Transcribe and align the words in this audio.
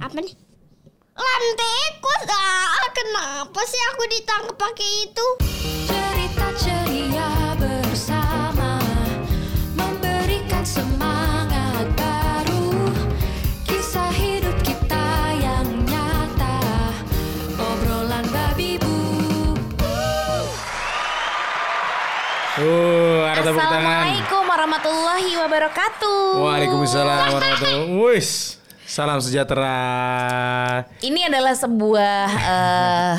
apa 0.00 0.18
nih? 0.18 0.34
Lantikus 1.14 2.22
ah, 2.26 2.88
kenapa 2.90 3.60
sih 3.64 3.82
aku 3.94 4.02
ditangkap 4.10 4.56
pakai 4.58 4.90
itu? 5.06 5.26
Cerita 5.86 6.48
ceria 6.58 7.54
bersama 7.54 8.82
Memberikan 9.78 10.66
semangat 10.66 11.86
baru 11.94 12.90
Kisah 13.62 14.10
hidup 14.10 14.58
kita 14.66 15.06
yang 15.38 15.70
nyata 15.86 16.58
Obrolan 17.54 18.26
babi 18.34 18.74
bu 18.82 18.92
Uh, 22.54 23.26
ada 23.26 23.42
tepuk 23.42 23.58
tangan. 23.58 23.82
Assalamualaikum 23.82 24.42
warahmatullahi 24.46 25.30
wabarakatuh. 25.42 26.38
Waalaikumsalam 26.38 27.34
warahmatullahi 27.34 27.98
Wis, 28.14 28.62
salam 28.94 29.18
sejahtera. 29.18 29.74
Ini 31.02 31.26
adalah 31.26 31.58
sebuah 31.58 32.26
eh, 32.30 33.14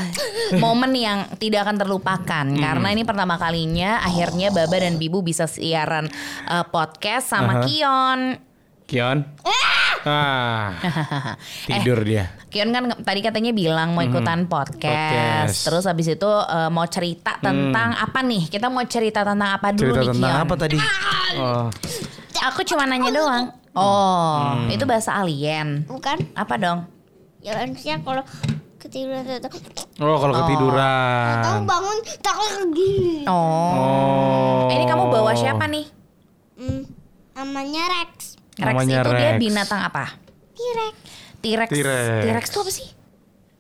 momen 0.63 0.95
yang 0.95 1.27
tidak 1.35 1.67
akan 1.67 1.75
terlupakan 1.83 2.45
karena 2.47 2.87
ini 2.95 3.03
pertama 3.03 3.35
kalinya 3.35 3.99
akhirnya 3.99 4.55
Baba 4.55 4.79
dan 4.79 4.95
Bibu 4.95 5.19
bisa 5.19 5.51
siaran 5.51 6.07
eh, 6.47 6.65
podcast 6.71 7.27
sama 7.35 7.59
Aha. 7.59 7.63
Kion. 7.67 8.19
Kion. 8.87 9.17
Ah, 10.05 10.77
tidur 11.67 12.07
dia. 12.07 12.31
Kion 12.47 12.71
kan 12.71 12.95
tadi 13.03 13.19
katanya 13.19 13.51
bilang 13.51 13.91
mau 13.99 14.05
ikutan 14.05 14.47
podcast. 14.47 14.79
Podcast. 14.79 15.55
Terus 15.67 15.83
habis 15.91 16.07
itu 16.07 16.31
eh, 16.31 16.71
mau 16.71 16.87
cerita 16.87 17.35
tentang 17.43 17.99
apa 17.99 18.23
nih? 18.23 18.47
Kita 18.47 18.71
mau 18.71 18.85
cerita 18.87 19.27
tentang 19.27 19.59
apa 19.59 19.75
dulu 19.75 19.91
Cerita 19.91 19.99
nih 19.99 20.07
tentang 20.15 20.31
Kion? 20.31 20.45
apa 20.47 20.55
tadi? 20.55 20.77
Oh, 21.35 21.67
Aku 22.47 22.63
cuma 22.63 22.87
nanya 22.87 23.11
doang. 23.11 23.64
Oh, 23.75 24.55
itu 24.71 24.87
bahasa 24.87 25.19
alien. 25.19 25.83
Bukan? 25.83 26.15
Apa 26.31 26.55
dong? 26.55 26.87
Ya 27.43 27.59
harusnya 27.59 27.99
kalau 27.99 28.23
ketiduran 28.79 29.25
atau 29.25 29.51
oh 30.01 30.17
kalau 30.21 30.33
ketiduran. 30.45 31.35
tahu 31.43 31.59
bangun 31.67 31.97
takut 32.23 32.69
gini. 32.71 33.27
Oh. 33.27 33.35
Oh. 33.75 34.61
Ini 34.71 34.85
kamu 34.87 35.11
bawa 35.11 35.35
siapa 35.35 35.67
nih? 35.67 35.85
Hmm, 36.55 36.87
namanya 37.35 37.83
Rex. 37.91 38.39
Rex 38.55 38.71
Namanya 38.71 38.95
itu 39.03 39.11
dia 39.11 39.31
Rex. 39.35 39.39
binatang 39.43 39.81
apa? 39.83 40.05
T-Rex. 40.55 40.95
T-Rex. 41.43 41.69
T-Rex 42.23 42.45
itu 42.49 42.59
apa 42.63 42.71
sih? 42.71 42.87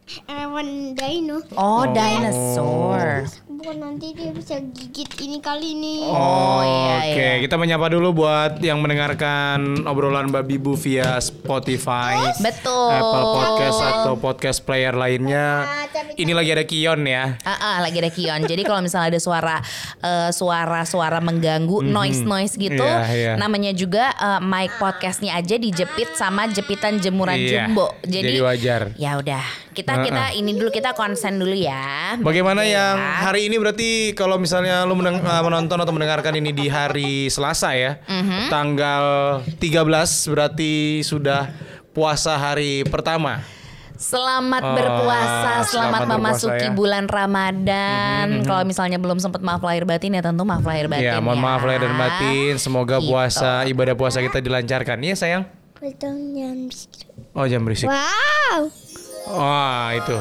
Hewan 0.05 0.93
dino. 0.93 1.41
Oh, 1.57 1.81
dinosaur. 1.89 3.25
Bukan 3.49 3.77
nanti 3.81 4.13
dia 4.13 4.29
bisa 4.29 4.61
gigit 4.61 5.09
ini 5.17 5.41
kali 5.41 5.73
ini. 5.73 6.05
Oh, 6.05 6.61
iya 6.61 6.95
Oke, 7.01 7.17
iya. 7.17 7.33
kita 7.41 7.57
menyapa 7.57 7.89
dulu 7.89 8.21
buat 8.21 8.61
yang 8.61 8.85
mendengarkan 8.85 9.81
obrolan 9.89 10.29
Babi 10.29 10.61
Bu 10.61 10.77
via 10.77 11.17
Spotify, 11.17 12.21
Betul. 12.37 12.93
Apple 12.93 13.25
Podcast 13.25 13.79
atau 13.81 14.13
podcast 14.13 14.59
player 14.61 14.93
lainnya. 14.93 15.65
Ini 16.13 16.37
lagi 16.37 16.53
ada 16.53 16.61
Kion 16.69 17.01
ya. 17.01 17.41
Ah, 17.41 17.57
ah, 17.57 17.77
lagi 17.81 17.97
ada 17.97 18.13
Kion. 18.13 18.45
Jadi 18.45 18.61
kalau 18.61 18.85
misalnya 18.85 19.17
ada 19.17 19.21
suara 19.21 19.57
eh, 20.05 20.29
suara-suara 20.29 21.17
mengganggu, 21.17 21.81
noise-noise 21.81 22.61
gitu, 22.61 22.85
Iya, 22.85 23.09
iya. 23.09 23.33
namanya 23.41 23.73
juga 23.73 24.13
eh, 24.13 24.39
mic 24.45 24.69
podcastnya 24.77 25.33
aja 25.33 25.57
dijepit 25.57 26.13
sama 26.13 26.45
jepitan 26.45 27.01
jemuran 27.01 27.41
Iya, 27.41 27.65
jumbo. 27.65 27.89
jadi 28.05 28.37
wajar. 28.45 28.93
Ya 29.01 29.17
udah, 29.17 29.41
kita 29.73 29.94
kita 30.01 30.23
ini 30.33 30.51
dulu 30.53 30.69
kita 30.69 30.91
konsen 30.91 31.37
dulu 31.37 31.53
ya. 31.53 32.17
Bagaimana 32.17 32.61
Ya. 32.61 32.91
yang 32.91 32.95
hari 33.21 33.47
ini 33.47 33.55
berarti 33.55 33.89
kalau 34.11 34.35
misalnya 34.35 34.83
lu 34.83 34.93
meneng- 34.93 35.21
uh, 35.21 35.41
menonton 35.41 35.77
atau 35.77 35.93
mendengarkan 35.93 36.35
ini 36.35 36.51
di 36.51 36.65
hari 36.65 37.27
Selasa 37.27 37.71
ya, 37.71 38.03
Mhm. 38.03 38.49
tanggal 38.49 39.03
13 39.55 40.25
berarti 40.25 40.73
sudah 40.99 41.53
puasa 41.91 42.35
hari 42.35 42.83
pertama. 42.83 43.39
Selamat 43.95 44.59
Ah, 44.59 44.75
berpuasa, 44.75 45.23
selamat, 45.63 45.71
selamat 45.71 46.01
berpuasa 46.01 46.15
memasuki 46.19 46.59
ya. 46.61 46.67
Mhm, 46.67 46.75
bulan 46.75 47.05
Ramadan. 47.07 48.27
Kalau 48.43 48.63
misalnya 48.63 48.99
belum 48.99 49.23
sempat 49.23 49.39
maaf 49.39 49.63
lahir 49.63 49.87
batin 49.87 50.11
ya 50.11 50.19
tentu 50.19 50.43
maaf 50.43 50.67
lahir 50.67 50.91
batin. 50.91 51.15
ya, 51.15 51.23
mohon 51.23 51.39
maaf 51.39 51.63
lahir 51.63 51.79
dan 51.79 51.95
batin. 51.95 52.59
Semoga 52.59 52.99
Gitu. 52.99 53.07
puasa 53.07 53.63
ibadah 53.63 53.95
puasa 53.95 54.19
kita 54.19 54.43
dilancarkan. 54.43 54.99
Iya 54.99 55.15
sayang. 55.15 55.43
Oh 57.31 57.45
jam 57.47 57.63
berisik. 57.63 57.87
Wow. 57.87 58.67
Wah 59.29 59.93
itu. 59.93 60.17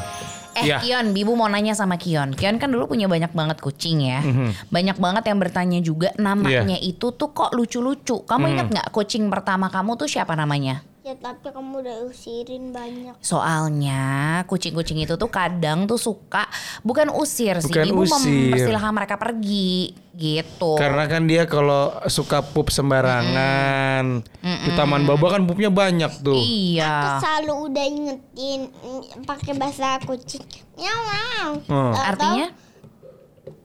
Eh 0.54 0.70
Iya. 0.70 0.78
Kion, 0.78 1.10
Bibu 1.10 1.34
mau 1.34 1.50
nanya 1.50 1.74
sama 1.74 1.98
Kion. 1.98 2.30
Kion 2.30 2.62
kan 2.62 2.70
dulu 2.70 2.94
punya 2.94 3.10
banyak 3.10 3.34
banget 3.34 3.58
kucing 3.58 4.06
ya. 4.06 4.22
Mhm. 4.22 4.70
Banyak 4.70 4.96
banget 5.02 5.24
yang 5.26 5.38
bertanya 5.42 5.78
juga 5.82 6.14
namanya 6.14 6.78
Iya. 6.78 6.94
itu 6.94 7.10
tuh 7.10 7.34
kok 7.34 7.50
lucu-lucu. 7.50 8.22
Kamu 8.22 8.44
ingat 8.54 8.66
nggak 8.70 8.88
kucing 8.94 9.26
pertama 9.34 9.66
kamu 9.66 9.98
tuh 9.98 10.06
siapa 10.06 10.38
namanya? 10.38 10.86
Ya 11.04 11.12
tapi 11.20 11.52
kamu 11.52 11.84
udah 11.84 11.96
usirin 12.08 12.72
banyak. 12.72 13.12
Soalnya 13.20 14.40
kucing-kucing 14.48 15.04
itu 15.04 15.20
tuh 15.20 15.28
kadang 15.28 15.84
tuh 15.84 16.00
suka 16.00 16.48
bukan 16.80 17.12
usir 17.12 17.60
sih, 17.60 17.76
Bukan 17.76 17.92
ibu 17.92 18.08
usir. 18.08 18.16
mempersilahkan 18.24 18.92
mereka 18.96 19.20
pergi 19.20 19.92
gitu. 20.16 20.80
Karena 20.80 21.04
kan 21.04 21.28
dia 21.28 21.44
kalau 21.44 21.92
suka 22.08 22.40
pup 22.40 22.72
sembarangan 22.72 24.24
di 24.40 24.70
taman 24.72 25.04
baba 25.04 25.36
kan 25.36 25.44
pupnya 25.44 25.68
banyak 25.68 26.24
tuh. 26.24 26.40
Iya. 26.40 27.20
Selalu 27.20 27.52
udah 27.68 27.84
ingetin 27.84 28.60
mm, 28.72 29.28
pakai 29.28 29.52
bahasa 29.60 30.00
kucing. 30.08 30.40
Miau 30.80 30.98
miau. 31.04 31.50
Hmm. 31.68 31.92
Artinya? 32.00 32.48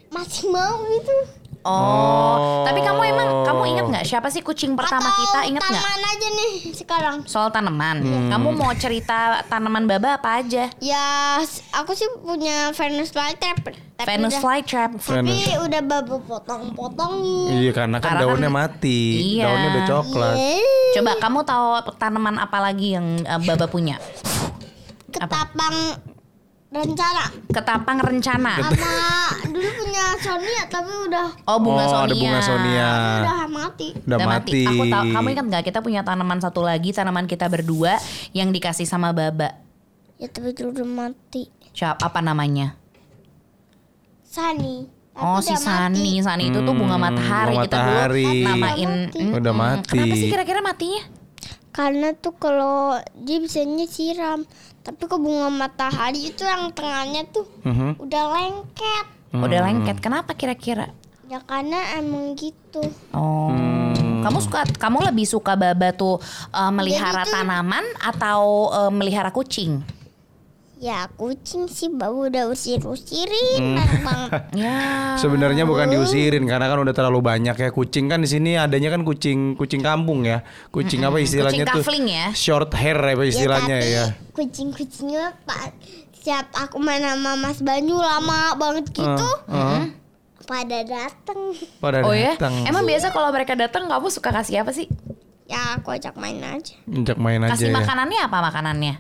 masih 0.10 0.50
mau 0.52 0.84
gitu. 0.92 1.39
Oh, 1.62 1.68
Oh. 1.70 2.64
tapi 2.64 2.80
kamu 2.80 3.02
emang 3.06 3.30
kamu 3.44 3.64
ingat 3.68 3.86
nggak 3.90 4.06
siapa 4.06 4.28
sih 4.28 4.40
kucing 4.40 4.74
pertama 4.74 5.04
Atau 5.06 5.20
kita 5.22 5.40
ingat 5.44 5.60
nggak? 5.62 5.76
Taman 5.78 6.02
aja 6.08 6.28
nih 6.32 6.52
sekarang. 6.72 7.16
Soal 7.26 7.50
tanaman. 7.50 8.00
Hmm. 8.00 8.30
Kamu 8.30 8.48
mau 8.54 8.72
cerita 8.74 9.44
tanaman 9.46 9.84
baba 9.84 10.16
apa 10.16 10.40
aja? 10.40 10.72
Ya, 10.80 11.08
aku 11.74 11.92
sih 11.92 12.08
punya 12.18 12.72
Venus 12.72 13.12
flytrap. 13.12 13.60
Tapi 13.94 14.08
Venus 14.08 14.32
udah, 14.32 14.42
flytrap. 14.42 14.92
Tapi 14.98 15.36
udah 15.60 15.82
babu 15.84 16.16
potong-potongin. 16.24 17.52
Iya 17.52 17.72
karena 17.74 17.98
kan 17.98 18.08
Karena 18.10 18.22
daunnya 18.24 18.48
kan- 18.48 18.58
mati, 18.58 19.00
Iya. 19.36 19.44
daunnya 19.44 19.68
udah 19.70 19.84
coklat. 19.86 20.36
Yeay. 20.36 20.64
Coba 20.96 21.12
kamu 21.18 21.40
tahu 21.44 21.68
tanaman 21.96 22.36
apa 22.38 22.58
lagi 22.58 22.96
yang 22.96 23.20
eh, 23.20 23.40
baba 23.42 23.68
punya? 23.68 24.00
Ketapang 25.10 25.76
rencana. 26.70 27.24
Ketapang 27.50 27.98
rencana. 27.98 28.54
Sama 28.62 28.94
dulu 29.50 29.70
punya 29.82 30.06
Sonia 30.22 30.64
tapi 30.70 30.92
udah 31.10 31.28
Oh 31.50 31.58
bunga 31.58 31.84
oh, 31.86 31.90
sonia. 31.90 32.06
ada 32.06 32.16
bunga 32.16 32.40
Sonia. 32.40 32.90
udah 33.26 33.42
mati. 33.50 33.88
Udah, 34.06 34.18
mati. 34.22 34.62
Aku 34.70 34.84
tahu. 34.86 35.04
Kamu 35.10 35.28
ingat 35.34 35.46
nggak 35.50 35.64
kita 35.66 35.80
punya 35.82 36.02
tanaman 36.06 36.38
satu 36.38 36.62
lagi 36.62 36.94
tanaman 36.94 37.26
kita 37.26 37.50
berdua 37.50 37.98
yang 38.38 38.54
dikasih 38.54 38.86
sama 38.86 39.10
baba. 39.10 39.58
Ya 40.22 40.30
tapi 40.30 40.54
itu 40.54 40.70
udah 40.70 40.86
mati. 40.86 41.50
Siapa 41.74 42.12
apa 42.12 42.20
namanya? 42.22 42.78
Sani. 44.22 44.86
Tapi 45.10 45.26
Oh 45.26 45.42
si 45.42 45.52
udah 45.52 45.64
mati. 45.66 46.06
Sani, 46.06 46.14
Sani 46.22 46.44
itu 46.54 46.60
tuh 46.62 46.74
bunga 46.78 46.96
Hmm, 46.96 47.06
matahari 47.10 47.56
bunga 47.58 47.66
kita 47.66 47.78
dulu 47.82 47.90
matahari. 47.90 48.30
namain. 48.46 48.92
Mati. 49.10 49.20
Udah 49.34 49.54
mm. 49.54 49.60
mati. 49.60 49.90
Kenapa 49.98 50.16
sih 50.16 50.28
kira-kira 50.30 50.60
matinya? 50.62 51.04
Karena 51.70 52.12
tuh 52.12 52.34
kalau 52.34 52.94
dia 53.16 53.38
bisanya 53.38 53.86
siram. 53.86 54.44
Tapi 54.80 55.02
kok 55.02 55.18
bunga 55.18 55.48
matahari 55.48 56.28
itu 56.28 56.42
yang 56.42 56.72
tengahnya 56.72 57.28
tuh 57.28 57.46
Mhm. 57.62 58.00
udah 58.00 58.24
lengket. 58.32 59.06
Udah 59.32 59.60
lengket. 59.62 59.98
Kenapa 60.00 60.34
kira-kira? 60.34 60.90
Ya 61.26 61.38
karena 61.40 61.78
emang 61.96 62.34
gitu. 62.34 62.82
Oh, 63.12 63.54
Hmm. 63.54 64.26
kamu 64.26 64.38
suka, 64.42 64.66
kamu 64.66 65.06
lebih 65.06 65.24
suka 65.24 65.54
baba 65.54 65.94
tuh 65.94 66.18
uh, 66.50 66.72
melihara 66.72 67.22
Jadi 67.22 67.30
tuh- 67.30 67.34
tanaman 67.38 67.86
atau 68.00 68.42
uh, 68.68 68.90
melihara 68.90 69.30
kucing? 69.30 69.86
Ya 70.80 71.12
kucing 71.12 71.68
sih 71.68 71.92
baru 71.92 72.32
udah 72.32 72.48
usir-usirin 72.48 73.76
banget. 74.00 74.32
Ya. 74.56 75.16
Sebenarnya 75.16 75.64
bukan 75.64 75.88
diusirin 75.90 76.48
karena 76.48 76.66
kan 76.66 76.80
udah 76.80 76.92
terlalu 76.92 77.20
banyak 77.20 77.52
ya 77.54 77.70
kucing 77.70 78.08
kan 78.08 78.20
di 78.20 78.28
sini 78.28 78.56
adanya 78.56 78.88
kan 78.90 79.04
kucing 79.04 79.54
kucing 79.54 79.80
kampung 79.80 80.24
ya. 80.24 80.40
Kucing 80.70 81.04
apa 81.04 81.20
istilahnya 81.26 81.68
Kucing 81.68 81.84
tuh? 81.84 82.08
ya? 82.08 82.26
Short 82.32 82.72
hair 82.74 82.96
apa 82.96 83.24
istilahnya 83.24 83.76
ya, 83.76 83.88
ya. 83.88 84.06
kucing-kucingnya 84.32 85.36
pak 85.44 85.76
siap 86.16 86.48
aku 86.54 86.80
main 86.80 87.00
sama 87.00 87.36
Mas 87.36 87.60
Banyu 87.60 87.96
lama 87.96 88.56
banget 88.56 88.88
gitu 88.90 89.30
Heeh. 89.48 89.84
pada 90.44 90.80
dateng 90.82 91.40
Pada 91.80 92.04
Oh 92.04 92.16
ya? 92.16 92.40
datang. 92.40 92.56
Emang 92.64 92.84
biasa 92.84 93.12
kalau 93.12 93.32
mereka 93.32 93.52
datang 93.54 93.88
kamu 93.88 94.08
suka 94.08 94.32
kasih 94.32 94.64
apa 94.64 94.72
sih? 94.72 94.88
ya 95.44 95.76
aku 95.76 95.90
ajak 95.90 96.14
main 96.14 96.38
aja 96.40 96.78
Ajak 96.86 97.18
main 97.18 97.42
aja 97.42 97.52
Kasih 97.52 97.68
ya. 97.68 97.76
makanannya 97.76 98.20
apa 98.22 98.38
makanannya? 98.40 98.94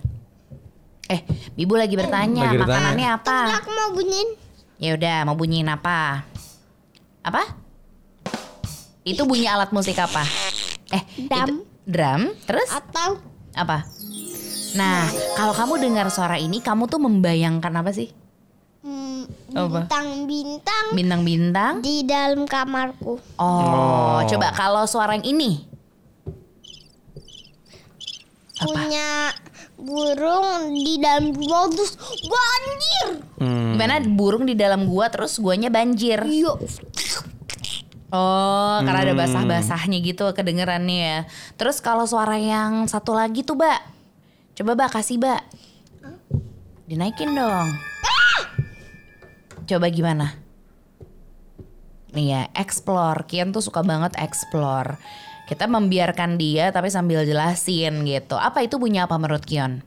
Eh, 1.10 1.22
Bibu 1.52 1.74
lagi 1.74 1.98
bertanya, 1.98 2.48
Lagi 2.48 2.62
bertanya. 2.62 2.94
makanannya 2.94 3.10
apa? 3.12 3.38
Aku 3.60 3.70
mau 3.74 3.90
bunyiin 3.92 4.30
Ya 4.78 4.94
udah, 4.94 5.18
mau 5.26 5.34
bunyiin 5.34 5.68
apa? 5.68 6.24
Apa? 7.20 7.44
Itu 9.02 9.26
bunyi 9.26 9.44
alat 9.44 9.74
musik 9.74 9.98
apa? 9.98 10.24
Eh, 10.88 11.04
Drum. 11.20 11.48
itu- 11.50 11.66
drum. 11.84 12.22
Terus 12.46 12.70
atau 12.70 13.18
apa? 13.52 13.84
Nah, 14.72 15.04
kalau 15.34 15.52
kamu 15.52 15.74
dengar 15.82 16.08
suara 16.08 16.38
ini, 16.38 16.62
kamu 16.62 16.86
tuh 16.86 17.02
membayangkan 17.02 17.74
apa 17.74 17.90
sih? 17.90 18.14
hmm, 18.80 19.52
bintang-bintang 19.52 20.86
Bintang-bintang? 20.94 21.74
di 21.82 22.02
dalam 22.02 22.46
kamarku 22.46 23.18
Oh, 23.36 24.22
coba 24.24 24.54
kalau 24.54 24.86
suara 24.86 25.14
yang 25.14 25.26
ini. 25.28 25.66
Apa? 28.56 28.68
punya 28.70 29.29
burung 29.80 30.76
di 30.76 31.00
dalam 31.00 31.32
gua 31.32 31.72
terus 31.72 31.96
banjir. 32.28 33.08
Hmm. 33.40 33.74
Gimana 33.76 34.04
burung 34.04 34.44
di 34.44 34.54
dalam 34.54 34.86
gua 34.86 35.08
terus 35.08 35.40
guanya 35.40 35.72
banjir. 35.72 36.20
Iya. 36.24 36.54
Oh, 38.10 38.78
karena 38.82 39.06
ada 39.06 39.14
Hmm. 39.14 39.22
basah-basahnya 39.22 40.02
gitu 40.02 40.26
kedengerannya 40.34 40.98
ya. 40.98 41.20
Terus 41.62 41.78
kalau 41.78 42.10
suara 42.10 42.42
yang 42.42 42.90
satu 42.90 43.14
lagi 43.14 43.46
tuh, 43.46 43.54
Mbak. 43.54 43.80
Coba, 44.58 44.72
Mbak, 44.74 44.90
kasih, 44.98 45.22
Mbak. 45.22 45.42
Dinaikin 46.90 47.38
dong. 47.38 47.70
Coba 49.70 49.94
gimana? 49.94 50.34
Nih 52.18 52.34
ya, 52.34 52.42
explore. 52.58 53.30
Kian 53.30 53.54
tuh 53.54 53.62
suka 53.62 53.86
banget 53.86 54.18
explore. 54.18 54.98
Kita 55.50 55.66
membiarkan 55.66 56.38
dia 56.38 56.70
tapi 56.70 56.94
sambil 56.94 57.26
jelasin 57.26 58.06
gitu. 58.06 58.38
Apa 58.38 58.62
itu 58.62 58.78
bunyi 58.78 59.02
apa 59.02 59.18
menurut 59.18 59.42
Kion? 59.42 59.82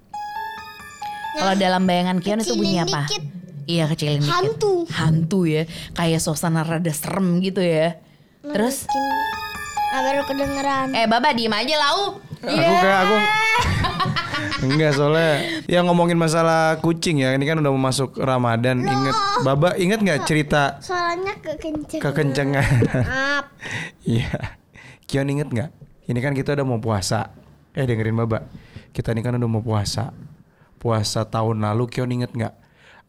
Kalau 1.38 1.54
dalam 1.54 1.86
bayangan 1.86 2.18
Kion 2.18 2.42
itu 2.42 2.58
bunyi 2.58 2.82
apa? 2.82 3.06
dikit. 3.06 3.22
Iya 3.70 3.86
kecilin 3.86 4.26
dikit. 4.26 4.34
Hantu. 4.34 4.74
Hantu 4.90 5.40
ya. 5.46 5.62
Kayak 5.94 6.18
suasana 6.18 6.66
rada 6.66 6.90
serem 6.90 7.38
gitu 7.38 7.62
ya. 7.62 7.94
Terus? 8.42 8.90
Nah, 9.94 10.02
baru 10.02 10.22
kedengeran. 10.26 10.98
Eh 10.98 11.06
Baba 11.06 11.30
diem 11.30 11.54
aja 11.54 11.78
lau. 11.78 12.18
Aku 12.42 12.74
kayak 12.82 13.00
aku 13.06 13.16
Enggak 14.62 14.94
soalnya 14.94 15.62
ya 15.66 15.82
ngomongin 15.82 16.14
masalah 16.14 16.78
kucing 16.78 17.22
ya 17.22 17.34
ini 17.34 17.42
kan 17.46 17.58
udah 17.58 17.70
mau 17.74 17.90
masuk 17.90 18.14
Ramadan 18.18 18.82
inget 18.82 19.16
Baba 19.42 19.74
inget 19.74 19.98
nggak 20.02 20.22
cerita 20.26 20.78
kekenceng. 21.42 21.98
kekencengan 21.98 22.66
Maaf. 22.94 23.44
Iya 24.06 24.61
Kion 25.12 25.28
inget 25.28 25.52
nggak? 25.52 25.70
Ini 26.08 26.18
kan 26.24 26.32
kita 26.32 26.56
udah 26.56 26.64
mau 26.64 26.80
puasa. 26.80 27.36
Eh 27.76 27.84
dengerin 27.84 28.16
Baba 28.16 28.48
kita 28.96 29.12
ini 29.12 29.20
kan 29.20 29.36
udah 29.36 29.50
mau 29.50 29.60
puasa. 29.60 30.12
Puasa 30.80 31.28
tahun 31.28 31.60
lalu 31.68 31.84
Kion 31.92 32.08
inget 32.08 32.32
nggak? 32.32 32.54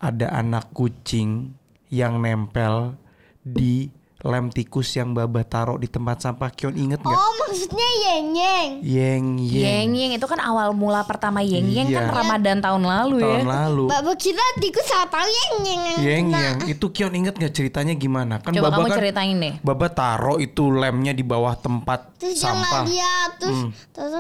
Ada 0.04 0.36
anak 0.36 0.76
kucing 0.76 1.56
yang 1.88 2.20
nempel 2.20 3.00
di 3.40 3.88
lem 4.24 4.48
tikus 4.48 4.88
yang 4.94 5.12
Baba 5.12 5.44
taruh 5.44 5.76
di 5.76 5.86
tempat 5.86 6.18
sampah 6.18 6.48
Kion 6.48 6.72
inget 6.74 6.98
nggak 6.98 7.12
Oh, 7.14 7.32
maksudnya 7.38 7.84
yeng-yeng. 8.02 8.80
Yeng 8.80 9.26
Yeng 9.36 9.60
Yeng 9.60 9.92
Yeng 9.94 10.12
itu 10.14 10.24
kan 10.24 10.40
awal 10.40 10.72
mula 10.72 11.04
pertama 11.04 11.40
Yeng 11.40 11.68
Yeng 11.68 11.88
Iya. 11.88 12.08
kan 12.08 12.24
Ramadan 12.24 12.58
tahun 12.58 12.84
lalu 12.84 13.20
tahun 13.20 13.36
ya. 13.38 13.44
lalu 13.44 13.84
Bapak 13.86 14.16
kita 14.16 14.40
tikus 14.58 14.88
tahu 14.88 15.28
yeng-yeng. 15.28 15.82
yang 15.84 16.00
Yeng 16.00 16.26
kena. 16.26 16.40
Yeng 16.40 16.58
itu 16.72 16.86
Kion 16.90 17.12
inget 17.14 17.36
nggak 17.36 17.52
ceritanya 17.52 17.94
gimana 17.94 18.40
kan 18.40 18.52
Coba 18.52 18.64
Baba 18.66 18.76
kamu 18.78 18.88
kan 18.88 18.98
ceritain 18.98 19.36
deh. 19.38 19.54
Baba 19.60 19.88
taruh 19.88 20.40
itu 20.40 20.64
lemnya 20.68 21.12
di 21.12 21.22
bawah 21.22 21.54
tempat 21.54 22.16
Terus 22.16 22.40
dia 22.40 22.48
sampah 22.48 22.82
lihat 22.86 23.32
terus 23.38 23.60
Hmm. 23.60 23.70
terus 23.92 24.14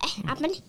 eh 0.00 0.14
apa 0.24 0.44
nih? 0.44 0.62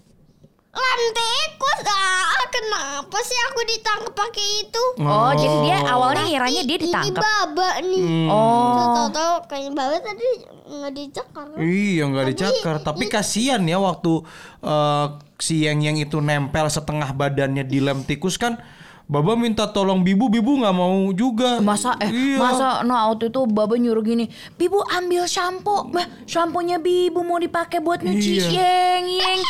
Lem 0.74 1.02
tikus 1.14 1.80
ah 1.86 2.44
kenapa 2.50 3.18
sih 3.22 3.38
aku 3.46 3.60
ditangkap 3.64 4.10
pakai 4.12 4.48
itu? 4.62 4.84
Oh, 5.00 5.30
jadi 5.32 5.58
dia 5.64 5.78
awalnya 5.86 6.22
Pasti 6.22 6.34
ngiranya 6.34 6.62
dia 6.64 6.78
Ini 6.78 6.84
ditangkap. 6.84 7.22
baba 7.22 7.70
nih. 7.80 8.02
Hmm. 8.02 8.28
Oh. 8.28 8.94
Tahu-tahu 8.96 9.34
kayak 9.46 9.72
baba 9.72 9.98
tadi 10.00 10.30
nggak 10.66 10.92
dicakar. 10.92 11.46
Iya 11.56 12.04
nggak 12.08 12.26
dicakar, 12.28 12.76
tapi 12.82 13.06
kasihan 13.06 13.62
ya 13.62 13.78
waktu 13.78 14.26
eh, 14.62 15.06
si 15.38 15.62
Yeng 15.62 15.82
Yeng 15.82 15.98
itu 16.00 16.18
nempel 16.18 16.66
setengah 16.68 17.10
badannya 17.12 17.62
di 17.62 17.78
lem 17.78 18.02
tikus 18.02 18.36
kan. 18.36 18.58
Baba 19.04 19.36
minta 19.36 19.68
tolong 19.68 20.00
Bibu, 20.00 20.32
Bibu 20.32 20.58
nggak 20.58 20.74
mau 20.74 21.12
juga. 21.12 21.60
Masa 21.60 22.00
eh 22.00 22.08
Iya. 22.08 22.40
masa 22.40 22.68
no 22.82 22.96
waktu 22.96 23.30
itu 23.30 23.46
Baba 23.46 23.76
nyuruh 23.76 24.02
gini, 24.02 24.26
"Bibu 24.56 24.80
ambil 24.82 25.28
sampo." 25.28 25.86
Bah, 25.86 26.08
samponya 26.24 26.80
Bibu 26.80 27.20
mau 27.20 27.38
dipakai 27.38 27.78
buat 27.78 28.00
nyuci 28.00 28.42
Iya. 28.42 28.48
Yeng 28.50 29.06
Yeng. 29.14 29.42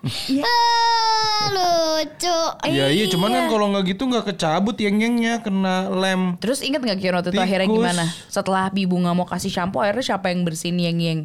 Ah, 0.00 1.44
lucu. 1.48 2.38
Ya 2.66 2.88
iya, 2.88 3.04
cuman 3.06 3.28
kan 3.28 3.44
Iya. 3.44 3.50
kalau 3.50 3.66
nggak 3.68 3.84
gitu 3.86 4.02
nggak 4.04 4.24
kecabut 4.26 4.76
Yeng 4.76 4.98
Yengnya 4.98 5.40
kena 5.40 5.88
lem. 5.88 6.36
Terus 6.36 6.60
inget 6.60 6.80
gak 6.80 6.96
Kion 6.96 7.14
waktu 7.14 7.30
itu 7.30 7.40
akhirnya 7.40 7.68
gimana? 7.68 8.04
Setelah 8.26 8.68
Bibu 8.68 8.96
nggak 8.96 9.14
mau 9.14 9.24
kasih 9.24 9.48
shampoo, 9.48 9.80
akhirnya 9.80 10.04
siapa 10.06 10.28
yang 10.28 10.42
bersihin 10.42 10.76
Yeng 10.76 10.98
Yeng? 10.98 11.20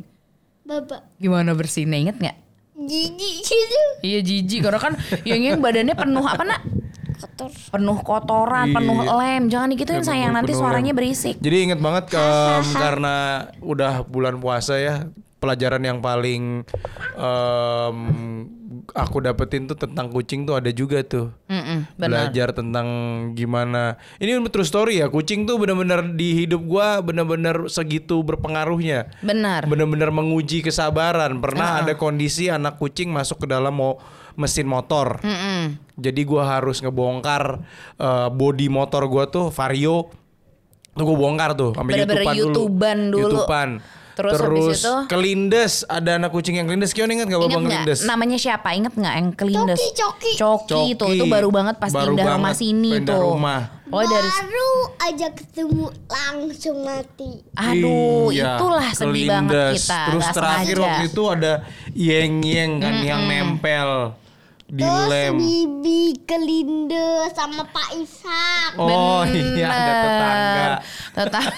Baba. 0.62 1.06
Gimana 1.16 1.52
bersihinnya 1.52 2.00
inget 2.00 2.18
nggak? 2.18 2.38
Jijik 2.78 3.36
gitu. 3.42 3.82
Iya 4.02 4.20
jijik 4.20 4.60
karena 4.62 4.80
kan 4.80 4.94
Yeng 5.24 5.44
Yeng 5.46 5.58
badannya 5.60 5.96
penuh 5.96 6.22
apa 6.22 6.44
nak? 6.44 6.62
Kotor. 7.16 7.48
Penuh 7.72 7.98
kotoran, 7.98 8.68
Iya. 8.68 8.76
penuh 8.76 8.98
lem. 9.08 9.44
Jangan 9.48 9.68
digituin 9.70 10.04
Lem, 10.04 10.06
sayang 10.06 10.32
nanti 10.32 10.52
suaranya 10.52 10.92
lem. 10.92 10.98
berisik. 10.98 11.40
Jadi 11.40 11.58
inget 11.64 11.80
banget 11.80 12.12
em, 12.20 12.66
karena 12.76 13.16
udah 13.62 14.04
bulan 14.04 14.36
puasa 14.36 14.76
ya 14.76 15.08
pelajaran 15.38 15.80
yang 15.80 16.00
paling 16.00 16.68
em, 17.16 17.98
aku 18.94 19.24
dapetin 19.24 19.66
tuh 19.66 19.74
tentang 19.74 20.12
kucing 20.14 20.46
tuh 20.46 20.60
ada 20.60 20.70
juga 20.70 21.02
tuh. 21.02 21.34
Mm-mm, 21.50 21.90
benar. 21.98 22.30
Belajar 22.30 22.54
tentang 22.54 22.88
gimana. 23.34 23.98
Ini 24.22 24.38
true 24.52 24.68
story 24.68 25.02
ya. 25.02 25.10
Kucing 25.10 25.50
tuh 25.50 25.58
bener-bener 25.58 26.14
di 26.14 26.46
hidup 26.46 26.62
gua 26.68 27.02
bener-bener 27.02 27.72
segitu 27.72 28.22
berpengaruhnya. 28.22 29.10
Benar. 29.26 29.66
Bener-bener 29.66 30.14
menguji 30.14 30.62
kesabaran. 30.62 31.42
Pernah 31.42 31.82
ada 31.82 31.98
kondisi 31.98 32.52
anak 32.52 32.78
kucing 32.78 33.10
masuk 33.10 33.44
ke 33.44 33.48
dalam 33.50 33.74
mo 33.74 33.98
mesin 34.38 34.70
motor. 34.70 35.24
Mm-mm. 35.26 35.80
Jadi 35.98 36.22
gua 36.28 36.60
harus 36.60 36.84
ngebongkar 36.84 37.64
eh, 37.98 38.30
body 38.30 38.68
motor 38.70 39.08
gua 39.10 39.26
tuh 39.26 39.50
Vario. 39.50 40.12
Tuh 40.96 41.04
gua 41.04 41.18
bongkar 41.18 41.60
tuh 41.60 41.76
sampai 41.76 42.06
YouTubean 42.40 43.12
dulu. 43.12 43.28
YouTubean 43.28 43.70
Terus 44.16 44.40
habis 44.40 44.80
itu? 44.80 44.96
kelindes, 45.06 45.74
ada 45.86 46.16
anak 46.16 46.32
kucing 46.32 46.56
yang 46.56 46.66
kelindes. 46.66 46.90
Kion 46.90 47.08
ingat 47.08 47.28
gak 47.28 47.36
babang 47.38 47.64
kelindes? 47.64 48.02
namanya 48.02 48.36
siapa? 48.36 48.72
Ingat 48.72 48.96
nggak 48.96 49.14
yang 49.14 49.30
kelindes? 49.32 49.80
Coki, 49.94 50.32
Coki. 50.34 50.72
Coki, 50.72 50.96
tuh 50.96 51.10
itu 51.12 51.26
baru 51.26 51.50
banget 51.50 51.76
pas 51.76 51.92
Baru 51.92 52.16
pindah 52.16 52.26
rumah 52.26 52.40
banget 52.48 52.56
sini 52.58 52.92
pindah 52.96 53.12
tuh. 53.12 53.24
rumah. 53.30 53.62
Oh 53.86 54.02
dari 54.02 54.28
Baru 54.28 54.72
aja 54.98 55.28
ketemu 55.30 55.86
langsung 56.06 56.78
mati. 56.82 57.32
aduh 57.54 58.28
Iya, 58.28 58.58
itulah 58.58 58.90
sedih 58.92 59.26
banget 59.30 59.52
kelindes. 59.52 59.76
kita. 59.84 60.02
Terus 60.08 60.26
terakhir 60.32 60.66
sengaja. 60.74 60.84
waktu 60.88 61.04
itu 61.06 61.24
ada 61.26 61.54
yeng-yeng 61.94 62.72
kan 62.78 62.96
yang 63.02 63.22
nempel 63.24 63.90
di 64.66 64.82
Terus 64.82 65.06
lem. 65.06 65.34
Bibi 65.38 66.02
kelinde 66.26 67.08
sama 67.32 67.64
Pak 67.64 67.90
Ishak. 67.96 68.72
Oh 68.76 69.22
iya 69.24 69.68
ada 69.70 69.94
tetangga. 70.02 70.68
Tetangga 71.16 71.56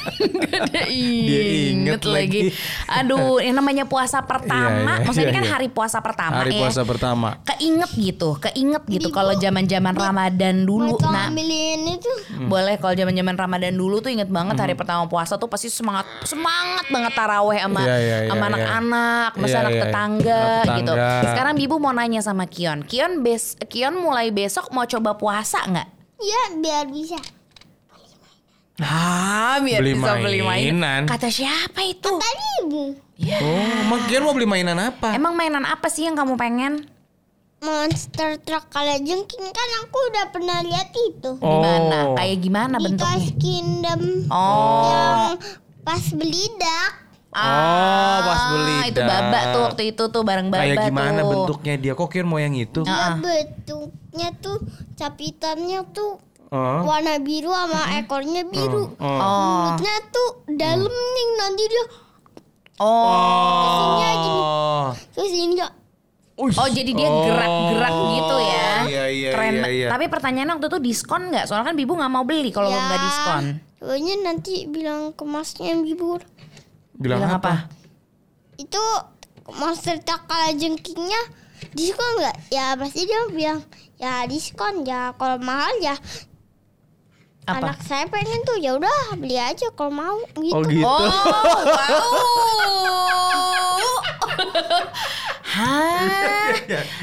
dia 0.69 0.86
Dia 1.25 1.42
inget 1.74 2.01
lagi. 2.06 2.54
lagi. 2.54 2.56
Aduh, 2.88 3.38
ini 3.38 3.51
namanya 3.51 3.83
puasa 3.83 4.21
pertama. 4.21 4.69
Iya, 4.69 5.01
iya, 5.01 5.06
Maksudnya 5.06 5.24
ini 5.24 5.33
iya, 5.33 5.38
kan 5.38 5.45
iya. 5.45 5.51
hari 5.51 5.68
puasa 5.68 5.98
pertama 5.98 6.33
Hari 6.38 6.51
ya. 6.54 6.59
puasa 6.62 6.81
pertama. 6.83 7.30
Keinget 7.44 7.92
gitu, 7.94 8.30
keinget 8.38 8.83
gitu 8.86 9.09
kalau 9.09 9.33
zaman-zaman 9.33 9.92
Ramadan 9.92 10.61
dulu. 10.61 10.94
Nah, 11.02 11.28
ngambilin 11.28 11.81
itu. 11.90 12.11
Hmm. 12.30 12.47
boleh 12.47 12.78
kalau 12.78 12.94
zaman-zaman 12.94 13.33
Ramadan 13.33 13.73
dulu 13.73 13.97
tuh 13.97 14.09
inget 14.09 14.30
banget 14.30 14.56
hari 14.56 14.73
pertama 14.73 15.06
puasa 15.06 15.35
tuh 15.35 15.47
pasti 15.47 15.68
semangat 15.68 16.06
semangat 16.21 16.85
banget 16.87 17.14
taraweh 17.14 17.57
sama 17.57 17.81
Iya, 17.81 17.97
iya, 17.97 18.18
iya, 18.19 18.30
sama 18.30 18.37
iya. 18.37 18.49
anak-anak, 18.52 19.30
sama 19.33 19.47
Iya, 19.47 19.57
anak 19.57 19.71
iya, 19.71 19.81
tetangga, 19.81 20.44
anak 20.61 20.78
gitu. 20.78 20.94
tetangga. 20.94 21.28
Sekarang 21.28 21.54
Bibu 21.56 21.76
mau 21.78 21.92
nanya 21.92 22.21
sama 22.21 22.45
Kion. 22.45 22.85
Kion 22.85 23.19
bes 23.19 23.57
Kion 23.66 23.97
mulai 23.97 24.30
besok 24.30 24.69
mau 24.69 24.85
coba 24.85 25.16
puasa 25.16 25.66
nggak? 25.66 25.87
Ya 26.19 26.42
biar 26.56 26.85
bisa. 26.87 27.18
Ah, 28.78 29.57
biar 29.57 29.81
Beli 29.81 29.98
bisa 29.98 30.14
beli 30.16 30.40
mainan. 30.40 30.78
mainan. 30.78 31.02
Kata 31.10 31.34
siapa 31.34 31.81
itu? 31.81 32.14
Tadi 32.14 32.46
ibu. 32.62 32.84
Oh, 33.42 33.66
emang 33.81 34.02
mau 34.22 34.34
beli 34.34 34.46
mainan 34.46 34.78
apa? 34.78 35.18
Emang 35.18 35.34
mainan 35.34 35.66
apa 35.66 35.90
sih 35.90 36.06
yang 36.06 36.14
kamu 36.14 36.38
pengen? 36.38 36.86
Monster 37.57 38.38
truck 38.38 38.69
kala 38.69 39.02
jengking 39.02 39.50
kan 39.50 39.69
aku 39.81 39.98
udah 40.14 40.26
pernah 40.30 40.62
lihat 40.62 40.94
itu. 40.94 41.42
Gimana? 41.42 41.98
Oh. 42.06 42.16
Kayak 42.16 42.38
gimana 42.38 42.76
Di 42.78 42.84
bentuknya? 42.86 43.18
Toys 43.18 43.30
Kingdom 43.36 44.02
Oh. 44.30 44.86
yang 44.86 45.42
pas 45.81 46.06
belidak. 46.14 46.92
Oh, 47.34 48.18
pas 48.24 48.42
beli 48.52 48.74
Ah, 48.74 48.86
Itu 48.88 49.02
baba 49.02 49.40
tuh 49.52 49.62
waktu 49.64 49.84
itu 49.90 50.04
tuh 50.07 50.22
bareng 50.22 50.48
baba 50.48 50.62
Kayak 50.64 50.86
gimana 50.86 51.19
tuh. 51.19 51.30
bentuknya 51.34 51.74
dia? 51.76 51.94
Kok 51.94 52.07
Kion 52.07 52.26
mau 52.26 52.38
yang 52.38 52.54
itu? 52.54 52.81
Dia 52.81 53.18
bentuknya 53.18 54.30
tuh 54.38 54.57
capitannya 54.94 55.81
tuh 55.90 56.22
Oh. 56.47 56.87
warna 56.87 57.19
biru 57.19 57.51
sama 57.51 57.99
ekornya 57.99 58.47
biru. 58.47 58.95
Oh. 58.95 59.04
Oh. 59.04 59.75
Mulutnya 59.75 59.95
tuh 60.09 60.30
dalam 60.56 60.87
nih 60.87 61.27
nanti 61.35 61.63
dia 61.68 61.85
Oh. 62.77 63.97
Oh. 63.97 64.87
terus 65.11 65.33
ini 65.33 65.57
dia 65.57 65.68
Oh 66.37 66.69
jadi 66.69 66.92
dia 66.94 67.09
Oh. 67.09 67.25
gerak-gerak 67.25 67.95
gitu 68.13 68.35
ya. 68.37 68.69
Iya, 68.85 69.06
iya, 69.09 69.30
Keren. 69.33 69.54
iya, 69.57 69.68
iya. 69.73 69.87
Tapi 69.89 70.06
pertanyaannya 70.06 70.54
waktu 70.61 70.69
itu 70.69 70.80
diskon 70.85 71.33
nggak? 71.33 71.49
Soalnya 71.49 71.73
kan 71.73 71.75
Bibu 71.75 71.97
nggak 71.97 72.13
mau 72.13 72.23
beli 72.30 72.54
kalau 72.54 72.69
ya, 72.69 72.77
nggak 72.77 73.01
diskon. 73.01 73.44
Pokoknya 73.81 74.13
nanti 74.21 74.54
bilang 74.69 75.18
ke 75.18 75.25
masnya 75.25 75.73
yang 75.73 75.81
bibur. 75.81 76.21
Bilang, 76.94 77.25
apa? 77.25 77.66
Itu 78.61 78.81
monster 79.49 79.97
kala 80.06 80.54
jengkingnya 80.54 81.21
diskon 81.73 82.11
nggak? 82.21 82.35
Ya 82.54 82.77
pasti 82.77 83.09
dia 83.09 83.21
bilang 83.33 83.66
ya 83.97 84.30
diskon 84.30 84.85
ya 84.85 85.18
kalau 85.18 85.42
mahal 85.42 85.73
ya 85.81 85.97
Apa? 87.47 87.63
anak 87.63 87.80
saya 87.81 88.06
pengen 88.06 88.44
tuh 88.44 88.57
ya 88.57 88.73
udah 88.73 88.89
beli 89.16 89.35
aja 89.35 89.68
kalau 89.71 89.89
mau 89.89 90.19
gitu. 90.35 90.51
Oh 90.51 90.61
gitu. 90.61 90.83
Oh, 90.83 90.99
wow. 90.99 91.07
Hah? 95.47 96.54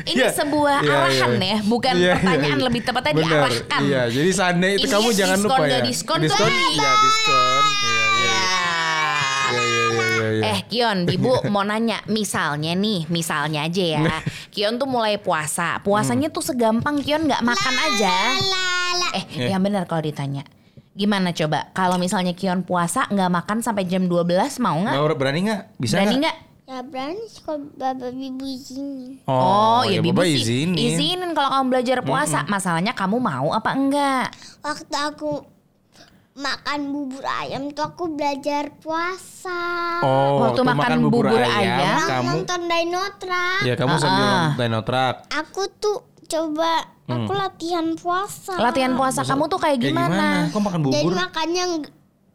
Ini 0.05 0.21
Iya. 0.21 0.29
sebuah 0.31 0.79
Iya, 0.79 0.95
arahan 1.01 1.33
iya. 1.35 1.43
ya, 1.43 1.59
bukan 1.65 1.91
Iya, 1.91 1.99
iya, 1.99 2.15
pertanyaan 2.15 2.55
iya. 2.55 2.63
lebih 2.63 2.83
tepatnya 2.83 3.13
Benar. 3.15 3.27
diarahkan. 3.27 3.81
Iya, 3.83 4.03
jadi 4.11 4.31
seandainya 4.31 4.75
itu 4.77 4.85
Ini 4.85 4.93
kamu 4.93 5.09
jangan 5.11 5.35
diskon, 5.35 5.51
lupa 5.51 5.65
ya. 5.65 5.81
diskon, 5.81 6.19
diskon, 6.21 6.51
iya 6.71 6.91
diskon. 6.95 7.63
Iya, 7.65 8.05
iya. 8.15 8.39
Iya, 9.45 9.63
iya, 9.65 9.65
iya, 9.65 10.07
iya, 10.07 10.29
iya. 10.31 10.47
Eh 10.47 10.59
Kion, 10.67 10.99
Bibu 11.05 11.33
mau 11.51 11.63
nanya, 11.63 11.99
misalnya 12.07 12.73
nih, 12.75 13.07
misalnya 13.09 13.65
aja 13.65 13.83
ya, 13.83 14.01
Kion 14.53 14.77
tuh 14.77 14.87
mulai 14.87 15.17
puasa, 15.17 15.81
puasanya 15.81 16.29
Hmm. 16.29 16.37
tuh 16.37 16.45
segampang 16.45 17.01
Kion 17.01 17.25
nggak 17.25 17.41
makan 17.41 17.75
aja. 17.83 18.13
Lala. 18.37 18.84
Eh, 19.13 19.25
Iya. 19.37 19.49
yang 19.53 19.63
benar 19.63 19.85
kalau 19.85 20.03
ditanya. 20.03 20.43
Gimana 20.93 21.31
coba? 21.31 21.71
Kalau 21.71 21.99
misalnya 21.99 22.33
Kion 22.33 22.63
puasa 22.63 23.07
nggak 23.07 23.31
makan 23.33 23.59
sampai 23.61 23.83
jam 23.83 24.07
12 24.07 24.59
mau 24.59 24.79
nggak? 24.79 24.95
Mau 24.95 25.11
berani 25.13 25.41
nggak? 25.45 25.61
Bisa 25.77 25.99
Berani 25.99 26.17
nggak? 26.21 26.37
Ya 26.65 26.81
berani 26.81 27.25
suka 27.29 27.55
baba 27.77 28.09
bibu 28.09 28.41
izinin. 28.43 29.21
Oh, 29.25 29.85
ya, 29.85 30.01
Bibu 30.01 30.17
Baba 30.17 30.25
sih 30.25 30.41
izinin. 30.65 30.79
izinin 30.79 31.31
kalau 31.33 31.51
kamu 31.53 31.67
belajar 31.69 31.99
puasa. 32.01 32.47
Masalahnya 32.47 32.95
kamu 32.95 33.19
mau 33.19 33.53
apa 33.53 33.75
enggak? 33.75 34.33
Waktu 34.63 34.97
aku 34.97 35.45
makan 36.35 36.81
bubur 36.89 37.23
ayam 37.23 37.71
tuh 37.71 37.85
aku 37.85 38.11
belajar 38.11 38.73
puasa. 38.81 39.61
Oh, 40.01 40.43
Waktu 40.43 40.63
makan 40.65 40.93
bubur 41.05 41.31
ayam, 41.31 41.79
Nah, 41.85 42.07
kamu 42.09 42.31
nonton 42.43 42.61
Dinotra. 42.65 43.47
ya 43.63 43.75
kamu 43.77 43.95
sambil 43.97 44.25
Ah. 44.25 44.33
nonton 44.49 44.59
Dinotrak. 44.65 45.15
Aku 45.31 45.63
tuh 45.77 45.99
coba 46.25 46.94
aku 47.07 47.33
latihan 47.33 47.87
puasa. 47.95 48.55
Latihan 48.57 48.93
puasa 48.93 49.21
kamu 49.23 49.45
tuh 49.47 49.59
kayak 49.59 49.77
Kayak 49.77 49.93
gimana? 49.93 50.49
Kok 50.49 50.63
makan 50.63 50.81
Jadi 50.83 51.03
bubur? 51.03 51.13
makannya 51.15 51.65
nggak- 51.75 51.95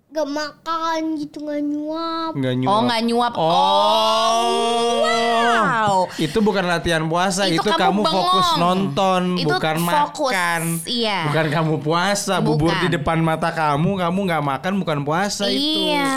nggak 0.09 0.25
makan 0.27 0.99
gitu 1.17 1.37
nggak 1.39 1.61
nyuap. 1.63 2.31
Nggak 2.33 2.53
nyuap. 2.55 2.71
Oh, 2.71 2.79
nggak 2.83 3.01
nyuap. 3.03 3.33
Oh. 3.35 4.99
Wow. 4.99 5.93
Itu 6.15 6.39
bukan 6.39 6.65
latihan 6.65 7.05
puasa, 7.05 7.45
itu, 7.45 7.59
Itu 7.59 7.71
kamu, 7.71 8.01
kamu 8.01 8.01
fokus 8.03 8.47
nonton, 8.57 9.21
Itu 9.37 9.49
bukan 9.51 9.77
fokus, 9.79 10.33
makan. 10.33 10.61
iya. 10.85 11.29
Bukan 11.29 11.45
kamu 11.49 11.73
puasa, 11.79 12.33
bubur 12.39 12.71
Bukan. 12.71 12.81
di 12.81 12.95
depan 12.95 13.17
mata 13.19 13.49
kamu, 13.51 13.99
kamu 13.99 14.19
nggak 14.23 14.43
makan 14.43 14.73
bukan 14.77 14.99
puasa 15.03 15.45
itu. 15.45 15.93
Iya, 15.93 16.09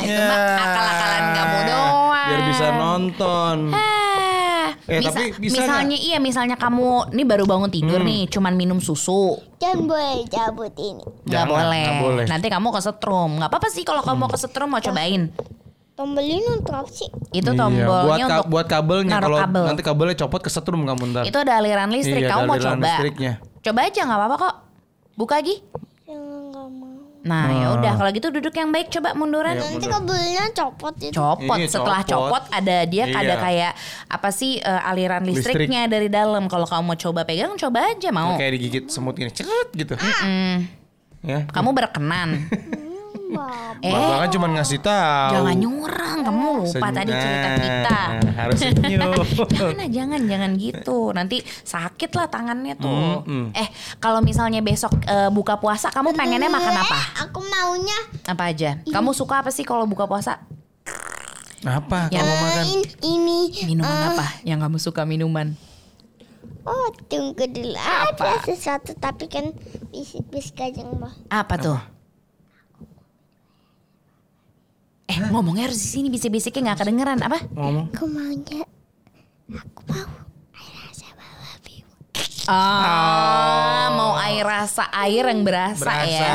itu 0.00 0.12
Ya. 0.14 0.26
mah 0.26 0.40
akal-akalan 0.58 1.24
kamu 1.32 1.58
doang. 1.64 1.94
Biar 2.24 2.40
bisa 2.46 2.66
nonton. 2.72 3.56
Eh, 3.70 4.03
Eh, 4.86 5.00
misa- 5.00 5.10
tapi 5.10 5.32
bisa 5.38 5.56
misalnya 5.58 5.96
iya 5.96 6.18
misalnya 6.18 6.54
kamu 6.54 7.08
nih 7.10 7.24
baru 7.24 7.44
bangun 7.44 7.68
tidur 7.68 7.96
Hmm. 7.96 8.06
nih 8.06 8.28
cuman 8.28 8.52
minum 8.52 8.78
susu 8.78 9.40
Jangan 9.56 9.80
boleh 9.86 10.28
cabut 10.28 10.72
ini. 10.74 11.00
nggak 11.22 11.24
Jangan, 11.26 11.48
boleh. 11.48 11.80
nggak 11.80 11.96
boleh. 12.00 12.24
nanti 12.26 12.46
kamu 12.46 12.68
kesetrum 12.70 13.30
nggak 13.34 13.48
apa-apa 13.48 13.68
sih 13.68 13.82
kalau 13.82 14.00
kamu 14.00 14.24
kesetrum 14.28 14.68
mau 14.68 14.78
cobain 14.78 15.32
Tombol 15.94 16.20
ini 16.20 16.42
untuk 16.50 16.74
apa 16.74 16.90
sih? 16.90 17.06
itu 17.30 17.46
Iya, 17.46 17.54
buat, 17.54 17.54
tombolnya 17.56 18.24
ka- 18.24 18.34
untuk 18.34 18.48
buat 18.50 18.66
kabelnya 18.66 19.16
kalau 19.20 19.38
kabel. 19.38 19.64
nanti 19.64 19.82
kabelnya 19.82 20.16
copot 20.18 20.40
kesetrum 20.42 20.82
kamu 20.82 21.02
ntar. 21.08 21.22
itu 21.24 21.38
ada 21.38 21.52
aliran 21.54 21.88
listrik 21.88 22.18
Iya, 22.20 22.28
kamu 22.28 22.40
ada 22.40 22.44
mau 22.44 22.54
aliran 22.56 22.74
coba 22.74 22.86
listriknya. 22.90 23.32
coba 23.60 23.78
aja 23.80 24.00
nggak 24.02 24.18
apa-apa 24.18 24.36
kok 24.36 24.54
buka 25.14 25.34
lagi 25.38 25.54
mau. 27.24 27.40
nah 27.40 27.50
ya 27.50 27.66
udah 27.72 27.92
kalau 27.94 28.10
gitu 28.10 28.28
duduk 28.30 28.52
yang 28.52 28.68
baik 28.68 28.88
coba 28.90 29.12
munduran 29.12 29.56
Iya, 29.56 29.64
Nanti 29.66 29.86
kabelnya 29.86 30.44
copot 30.52 30.94
itu. 30.98 31.10
copot 31.10 31.56
Iya, 31.56 31.66
setelah 31.66 32.00
copot. 32.02 32.20
copot 32.30 32.44
ada 32.50 32.76
dia 32.84 33.04
Iya. 33.06 33.16
ada 33.16 33.34
kayak 33.38 33.72
apa 34.06 34.28
sih 34.28 34.52
eh, 34.56 34.80
aliran 34.84 35.22
Listrik. 35.22 35.56
listriknya 35.56 35.86
dari 35.86 36.06
dalam 36.06 36.44
kalau 36.46 36.64
kamu 36.64 36.84
mau 36.84 36.94
coba 36.94 37.20
pegang 37.22 37.52
coba 37.54 37.90
aja 37.90 38.08
mau 38.10 38.36
Kayak 38.36 38.52
digigit 38.54 38.84
semut 38.86 39.14
gini, 39.14 39.28
ceret 39.28 39.68
gitu. 39.72 39.96
Mm. 39.96 40.84
Ya. 41.24 41.48
kamu 41.48 41.72
berkenan 41.72 42.44
Eh 43.80 43.90
Bapak 43.90 44.16
kan 44.18 44.30
cuma 44.30 44.46
ngasih 44.48 44.78
tahu. 44.78 45.32
jangan 45.34 45.56
nyurang 45.56 46.18
kamu 46.22 46.42
lupa 46.58 46.70
Sen- 46.86 46.94
tadi 46.94 47.12
cerita 47.12 47.48
kita 47.58 47.98
Harus 48.34 48.58
senyum. 48.60 49.12
jangan 49.50 49.88
jangan 49.88 50.20
jangan 50.24 50.50
gitu 50.54 50.98
nanti 51.10 51.36
sakit 51.42 52.10
lah 52.12 52.26
tangannya 52.26 52.74
tuh 52.74 53.22
Mm-mm. 53.22 53.50
eh 53.52 53.68
kalau 53.98 54.20
misalnya 54.20 54.60
besok 54.60 54.94
eh, 55.02 55.28
buka 55.28 55.56
puasa 55.56 55.88
kamu 55.88 56.12
pengennya 56.12 56.48
makan 56.48 56.74
apa 56.76 56.98
Aku 57.24 57.42
maunya 57.42 57.98
apa 58.24 58.44
aja 58.46 58.78
kamu 58.84 59.10
suka 59.10 59.40
apa 59.40 59.50
sih 59.50 59.62
kalau 59.62 59.84
buka 59.84 60.04
puasa 60.04 60.40
Apa 61.62 62.08
Ya. 62.08 62.20
kamu 62.20 62.34
makan? 62.38 62.64
in- 62.68 62.92
ini. 63.02 63.40
minuman 63.64 63.98
apa 64.10 64.26
yang 64.42 64.58
kamu 64.58 64.76
suka 64.76 65.02
minuman 65.02 65.56
Oh 66.62 66.88
tunggu 67.06 67.44
dulu. 67.44 67.76
Ada 67.76 68.40
sesuatu 68.42 68.92
tapi 68.94 69.28
kan 69.28 69.52
bisik-bisik 69.90 70.56
aja 70.62 70.80
mbak. 70.82 71.12
apa 71.28 71.54
tuh 71.58 71.76
eh 75.04 75.18
ngomongnya 75.28 75.68
harus 75.68 75.76
di 75.76 75.88
sini 75.90 76.08
bisik-bisiknya 76.08 76.72
nggak 76.72 76.78
kedengeran 76.80 77.18
apa 77.20 77.38
Ngomong. 77.52 77.86
Aku 77.92 78.04
maunya. 78.08 78.64
Aku 79.52 79.80
mau. 79.84 80.08
air 80.56 80.80
rasa 80.80 81.06
baba 81.12 81.52
bibu. 81.60 81.92
Ah, 82.48 83.92
mau 83.92 84.12
air 84.16 84.40
rasa 84.42 84.84
air 84.96 85.24
yang 85.24 85.44
berasa, 85.44 85.84
Berasa. 85.84 86.08
ya. 86.08 86.32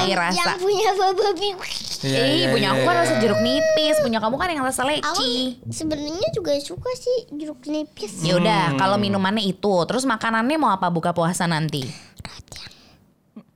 Air 0.00 0.16
rasa. 0.16 0.36
Yang 0.38 0.52
punya 0.58 0.90
baba 0.92 1.28
bibu. 1.32 1.64
Iya, 1.96 2.20
Ih, 2.22 2.32
iya, 2.36 2.46
punya 2.52 2.68
iya, 2.68 2.76
aku 2.76 2.82
kan 2.82 2.94
iya. 2.94 3.02
rasa 3.02 3.14
jeruk 3.18 3.40
nipis, 3.40 3.96
punya 4.00 4.18
kamu 4.20 4.36
kan 4.36 4.48
yang 4.48 4.60
rasa 4.62 4.80
Aku 4.80 4.90
leci. 4.92 5.56
sebenarnya 5.68 6.28
juga 6.30 6.52
suka 6.60 6.92
sih 6.92 7.18
jeruk 7.32 7.64
nipis. 7.64 8.20
Ya 8.20 8.36
udah, 8.36 8.72
Hmm. 8.72 8.78
kalau 8.78 8.96
minumannya 8.96 9.40
itu, 9.42 9.74
terus 9.84 10.04
makanannya 10.04 10.56
mau 10.56 10.68
apa 10.70 10.88
buka 10.88 11.12
puasa 11.12 11.44
nanti? 11.44 11.84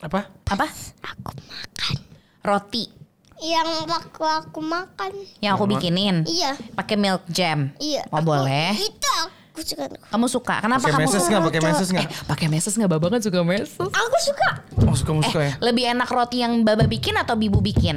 Apa? 0.01 0.25
Apa? 0.47 0.67
Aku 1.05 1.31
makan. 1.47 1.95
Roti 2.41 3.00
Yang 3.41 3.69
waktu 3.87 4.21
aku 4.23 4.61
makan. 4.61 5.11
yang 5.41 5.53
aku 5.55 5.65
bikinin. 5.67 6.23
Iya. 6.23 6.57
Pakai 6.73 6.95
milk 6.95 7.25
jam. 7.27 7.73
Iya. 7.77 8.05
Oh, 8.09 8.21
aku- 8.21 8.29
boleh. 8.29 8.73
Itu 8.75 9.09
aku 9.51 9.61
suka. 9.63 9.85
Kamu 10.07 10.27
suka? 10.27 10.55
Kenapa 10.61 10.81
Pakai 10.83 10.93
kamu 10.95 11.03
meses 11.03 11.23
nggak? 11.25 11.43
Pakai 11.43 11.61
meses 11.63 11.89
nggak? 11.89 12.03
Eh, 12.03 12.09
pakai 12.27 12.47
meses 12.47 12.73
nggak? 12.75 12.91
Baba 12.91 13.07
kan 13.09 13.21
suka 13.21 13.41
meses. 13.41 13.73
Aku 13.77 14.17
suka. 14.21 14.49
Oh 14.83 14.95
suka 14.95 15.11
Eh, 15.15 15.25
suka 15.25 15.41
ya? 15.43 15.53
lebih 15.59 15.85
enak 15.87 16.07
roti 16.07 16.37
yang 16.39 16.61
Baba 16.61 16.85
bikin 16.85 17.17
atau 17.17 17.35
Bibu 17.35 17.59
bikin? 17.59 17.97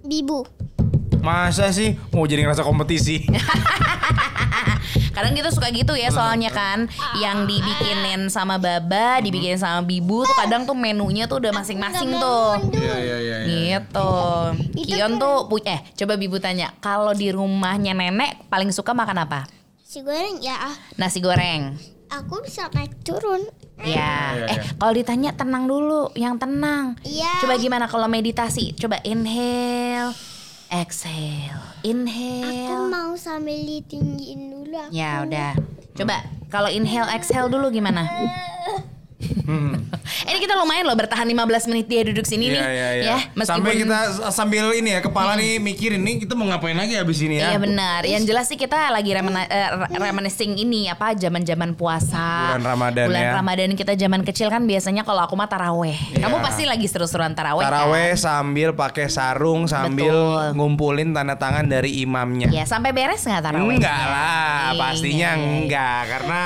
Bibu. 0.00 0.46
Masa 1.18 1.70
sih 1.70 1.96
mau 2.10 2.22
jadi 2.22 2.44
ngerasa 2.44 2.62
kompetisi? 2.62 3.24
Kadang 5.14 5.32
kita 5.32 5.48
suka 5.54 5.70
gitu 5.70 5.94
ya 5.94 6.10
soalnya 6.10 6.50
kan 6.50 6.90
yang 7.22 7.46
dibikinin 7.46 8.26
sama 8.28 8.58
Baba, 8.58 9.22
dibikinin 9.22 9.56
sama 9.56 9.86
Bibu 9.86 10.26
tuh 10.26 10.34
kadang 10.34 10.66
tuh 10.66 10.74
menunya 10.74 11.30
tuh 11.30 11.38
udah 11.38 11.54
masing-masing 11.54 12.18
tuh. 12.18 12.58
Iya 12.74 12.96
iya 12.98 13.16
iya. 13.22 13.36
Gitu. 13.46 14.12
Kion 14.90 15.16
tuh 15.22 15.46
punya 15.46 15.78
eh 15.78 15.80
coba 15.94 16.18
Bibu 16.18 16.42
tanya, 16.42 16.74
kalau 16.82 17.14
di 17.14 17.30
rumahnya 17.30 17.94
nenek 17.94 18.50
paling 18.50 18.68
suka 18.74 18.92
makan 18.92 19.22
apa? 19.22 19.46
Si 19.80 20.02
goreng 20.02 20.42
ya. 20.42 20.58
Nasi 20.98 21.22
goreng. 21.22 21.78
Aku 22.10 22.42
bisa 22.42 22.66
naik 22.74 22.94
turun. 23.02 23.42
Ya, 23.74 24.38
Iya, 24.38 24.54
eh 24.54 24.58
iya. 24.62 24.70
kalau 24.78 24.94
ditanya 24.94 25.34
tenang 25.34 25.66
dulu, 25.66 26.14
yang 26.14 26.38
tenang. 26.38 26.94
Iya. 27.02 27.42
Coba 27.42 27.58
gimana 27.58 27.90
kalau 27.90 28.06
meditasi? 28.06 28.70
Coba 28.78 29.02
inhale, 29.02 30.14
exhale, 30.70 31.73
Aku 31.84 31.92
inhale. 31.92 32.88
mau 32.88 33.12
sambil 33.12 33.60
ditinggiin 33.60 34.56
dulu. 34.56 34.72
aku. 34.72 34.88
Ya 34.88 35.20
udah. 35.20 35.52
Coba 35.92 36.24
kalau 36.48 36.72
inhale 36.72 37.12
exhale 37.12 37.52
dulu 37.52 37.68
gimana? 37.68 38.08
Ini 40.24 40.38
kita 40.38 40.54
lumayan 40.54 40.84
loh 40.84 40.94
bertahan 40.94 41.26
15 41.26 41.36
menit 41.68 41.86
dia 41.86 42.02
duduk 42.02 42.24
sini 42.24 42.48
nih. 42.48 42.56
Iya 42.56 42.68
iya 42.68 42.88
iya. 42.90 43.04
Ya, 43.04 43.16
meskipun 43.32 43.44
Sampai 43.60 43.72
kita 43.76 43.98
sambil 44.30 44.64
ini 44.72 44.90
ya 44.90 45.00
kepala 45.00 45.34
nih 45.34 45.58
mikirin 45.58 46.00
nih 46.00 46.14
kita 46.18 46.32
mau 46.32 46.46
ngapain 46.46 46.72
lagi 46.72 46.94
abis 46.94 47.18
ini 47.20 47.36
ya? 47.36 47.52
Iya 47.52 47.58
benar. 47.58 48.00
Yang 48.02 48.22
jelas 48.26 48.46
sih 48.46 48.56
kita 48.56 48.88
lagi 48.88 49.10
remena, 49.10 49.44
eh, 49.44 49.68
re- 49.70 50.00
reminiscing 50.00 50.56
ini 50.56 50.88
apa 50.88 51.12
zaman-zaman 51.12 51.72
puasa. 51.74 52.50
Bulan 52.50 52.64
Ramadan 52.64 53.06
Bulan 53.06 53.22
ya. 53.22 53.32
Ramadan 53.34 53.70
kita 53.72 53.92
zaman 53.94 54.20
kecil 54.22 54.48
kan 54.48 54.64
biasanya 54.64 55.02
kalau 55.02 55.20
aku 55.20 55.34
mah 55.34 55.46
taraweh. 55.46 55.96
Kamu 56.16 56.36
Iya. 56.36 56.42
pasti 56.42 56.62
lagi 56.64 56.86
seru-seruan 56.86 57.32
taraweh. 57.32 57.60
kan? 57.60 57.70
Taraweh 57.70 58.10
sambil 58.14 58.72
pakai 58.72 59.06
sarung 59.06 59.66
sambil 59.66 60.08
Betul. 60.10 60.56
ngumpulin 60.56 61.12
tanda 61.12 61.36
tangan 61.36 61.64
dari 61.64 62.00
imamnya. 62.00 62.48
Ya 62.48 62.64
sampai 62.64 62.90
beres 62.90 63.20
nggak 63.20 63.44
taraweh? 63.44 63.76
Enggak 63.76 64.02
lah, 64.02 64.72
Iya, 64.72 64.80
pastinya 64.80 65.30
iya, 65.30 65.30
iya. 65.30 65.52
enggak 65.60 66.00
karena. 66.08 66.40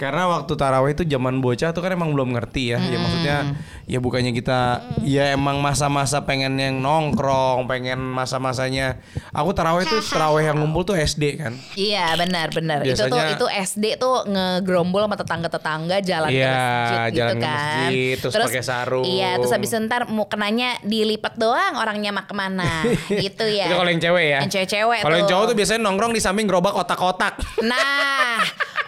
Karena 0.00 0.24
waktu 0.26 0.56
taraweh 0.56 0.96
itu 0.96 1.04
zaman 1.04 1.38
bocah 1.38 1.70
tuh 1.70 1.84
kan 1.84 1.92
emang 1.92 2.16
belum 2.16 2.32
ngerti 2.32 2.72
ya. 2.72 2.78
Ya 2.80 2.96
maksudnya 2.96 3.36
ya 3.84 3.98
bukannya 4.00 4.32
kita 4.32 4.60
ya 5.04 5.36
emang 5.36 5.60
masa-masa 5.60 6.24
pengen 6.24 6.56
yang 6.56 6.80
nongkrong, 6.80 7.68
pengen 7.68 8.00
masa-masanya. 8.00 8.96
Aku 9.30 9.52
taraweh 9.52 9.84
tuh 9.84 10.00
taraweh 10.00 10.48
yang 10.48 10.56
ngumpul 10.56 10.82
tuh 10.82 10.96
SD 10.96 11.36
kan. 11.36 11.52
Iya 11.76 12.16
benar 12.16 12.48
benar. 12.48 12.80
Itu 12.80 12.96
tuh 12.96 13.12
Biasanya- 13.12 13.36
itu 13.36 13.46
SD 13.46 13.84
tuh 13.94 14.24
ngegrombol 14.24 15.04
sama 15.04 15.14
tetangga-tetangga 15.14 15.96
jalan 16.00 16.30
Iya, 16.32 16.48
ke 16.48 16.56
masjid 16.56 16.96
jalan 16.96 17.10
gitu 17.12 17.20
ke 17.20 17.36
kan. 17.36 17.50
masjid, 17.52 18.14
terus 18.16 18.32
pakai 18.40 18.62
sarung. 18.64 19.04
Iya, 19.04 19.30
terus 19.36 19.52
habis 19.52 19.68
itu 19.68 19.78
ntar 19.82 20.08
mau 20.08 20.24
kenanya 20.24 20.80
dilipat 20.80 21.36
doang 21.36 21.76
orangnya 21.76 22.08
mah 22.10 22.24
ke 22.24 22.32
mana 22.32 22.88
gitu 23.24 23.44
ya. 23.44 23.68
Itu 23.68 23.76
kalau 23.76 23.90
yang 23.90 24.00
cewek 24.00 24.24
ya. 24.24 24.38
Yang 24.40 24.52
cewek-cewek 24.54 24.98
Kalau 25.02 25.12
yang 25.14 25.28
cowok 25.28 25.44
tuh 25.44 25.56
biasanya 25.58 25.80
nongkrong 25.82 26.12
di 26.14 26.22
samping 26.22 26.46
gerobak 26.46 26.72
kotak-kotak. 26.72 27.36
Nah, 27.60 28.19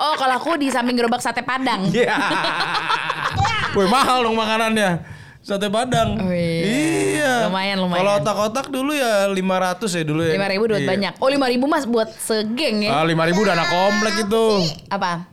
oh 0.02 0.14
kalau 0.18 0.35
aku 0.37 0.59
di 0.59 0.68
samping 0.68 0.99
gerobak 0.99 1.23
sate 1.23 1.40
padang. 1.40 1.87
Iya. 1.88 2.18
Wih 3.78 3.88
mahal 3.88 4.26
dong 4.26 4.37
makanannya. 4.37 5.00
Sate 5.42 5.66
Padang. 5.66 6.23
Oh, 6.23 6.30
iya. 6.30 6.62
Iya. 7.18 7.35
Lumayan, 7.50 7.82
lumayan. 7.82 7.99
Kalau 7.99 8.12
otak-otak 8.23 8.66
dulu 8.71 8.94
ya 8.94 9.26
500 9.26 9.90
ya 9.90 10.02
dulu 10.06 10.23
ya. 10.23 10.32
Lima 10.38 10.47
ribu 10.47 10.64
duit 10.71 10.87
Iya. 10.87 10.90
banyak. 10.94 11.12
Oh 11.18 11.26
lima 11.26 11.50
ribu 11.50 11.66
mas 11.66 11.82
buat 11.82 12.14
segeng 12.14 12.87
ya? 12.87 12.94
Ah, 12.94 13.02
5000 13.02 13.42
udah 13.42 13.54
anak 13.59 13.68
komplek 13.68 14.14
itu. 14.23 14.47
Apa? 14.87 15.26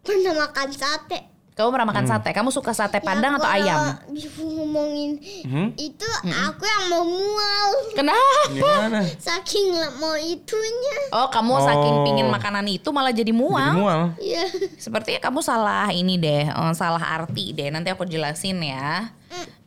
Pernah 0.00 0.48
makan 0.48 0.68
sate. 0.72 1.18
Kamu 1.60 1.70
pernah 1.70 1.84
Hmm. 1.84 1.94
makan 1.94 2.06
sate? 2.06 2.30
Kamu 2.30 2.48
suka 2.48 2.72
sate 2.72 2.98
padang 2.98 3.32
Ya, 3.32 3.38
atau 3.38 3.44
kalau 3.44 3.60
ayam? 3.60 3.78
Bisa 4.08 4.40
ngomongin 4.40 5.10
Hmm? 5.44 5.68
itu 5.76 6.08
aku 6.24 6.62
yang 6.62 6.84
mau 6.88 7.04
mual. 7.04 7.68
Kenapa? 7.92 8.38
Gimana? 8.48 9.00
Saking 9.16 9.76
nggak 9.76 9.92
mau 9.96 10.16
itunya. 10.16 10.96
Oh 11.12 11.28
kamu 11.28 11.52
saking 11.60 11.94
Oh. 11.94 12.04
pingin 12.04 12.28
makanan 12.28 12.64
itu 12.66 12.88
malah 12.88 13.10
jadi 13.10 13.20
Jadi 13.20 13.36
mual. 13.36 13.70
mual. 13.76 14.00
Iya. 14.16 14.48
Sepertinya 14.74 15.20
kamu 15.20 15.38
salah 15.38 15.86
ini 15.90 16.16
deh, 16.16 16.48
eh, 16.48 16.72
salah 16.72 17.04
arti 17.14 17.52
deh. 17.52 17.68
Nanti 17.68 17.88
aku 17.88 18.02
jelasin 18.02 18.58
ya. 18.58 19.12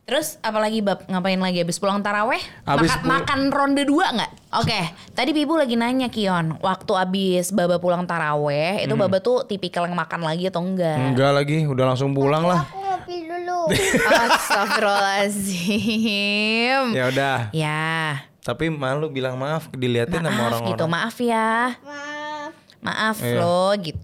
Terus 0.03 0.35
apalagi 0.39 0.79
bab 0.79 1.03
ngapain 1.05 1.37
lagi 1.37 1.57
habis 1.57 1.75
pulang 1.75 1.97
taraweh? 1.97 2.37
Habis 2.65 2.91
makan, 2.91 2.99
pul- 2.99 3.09
makan 3.09 3.39
ronde 3.49 3.83
dua 3.83 4.05
nggak? 4.11 4.31
Oke, 4.53 4.79
tadi 5.11 5.31
Bibu 5.31 5.55
lagi 5.55 5.73
nanya 5.73 6.07
Kion, 6.07 6.59
waktu 6.59 6.91
abis 6.93 7.49
Baba 7.49 7.77
pulang 7.77 8.03
taraweh, 8.03 8.77
Hmm. 8.77 8.83
itu 8.83 8.93
Baba 8.93 9.17
tuh 9.17 9.41
tipikal 9.43 9.83
yang 9.83 9.95
makan 9.95 10.19
lagi 10.21 10.45
atau 10.45 10.59
enggak? 10.59 10.95
Enggak 10.99 11.31
lagi, 11.33 11.63
udah 11.63 11.83
langsung 11.87 12.11
pulang 12.11 12.43
lah. 12.43 12.61
Aku 12.65 12.77
ngopi 12.79 13.15
dulu. 13.23 13.59
Astagfirullahaladzim. 14.27 16.81
Ya 16.91 17.03
udah. 17.07 17.37
Ya, 17.51 17.81
Tapi 18.41 18.67
malu 18.67 19.07
bilang 19.07 19.33
maaf 19.33 19.65
diliatin 19.71 20.17
sama 20.17 20.27
maaf 20.27 20.37
orang-orang. 20.51 20.69
gitu, 20.69 20.83
maaf 20.85 21.15
ya. 21.17 21.49
Maaf. 21.79 22.51
Maaf 22.81 23.15
Iya. 23.17 23.37
loh 23.39 23.71
gitu. 23.77 24.03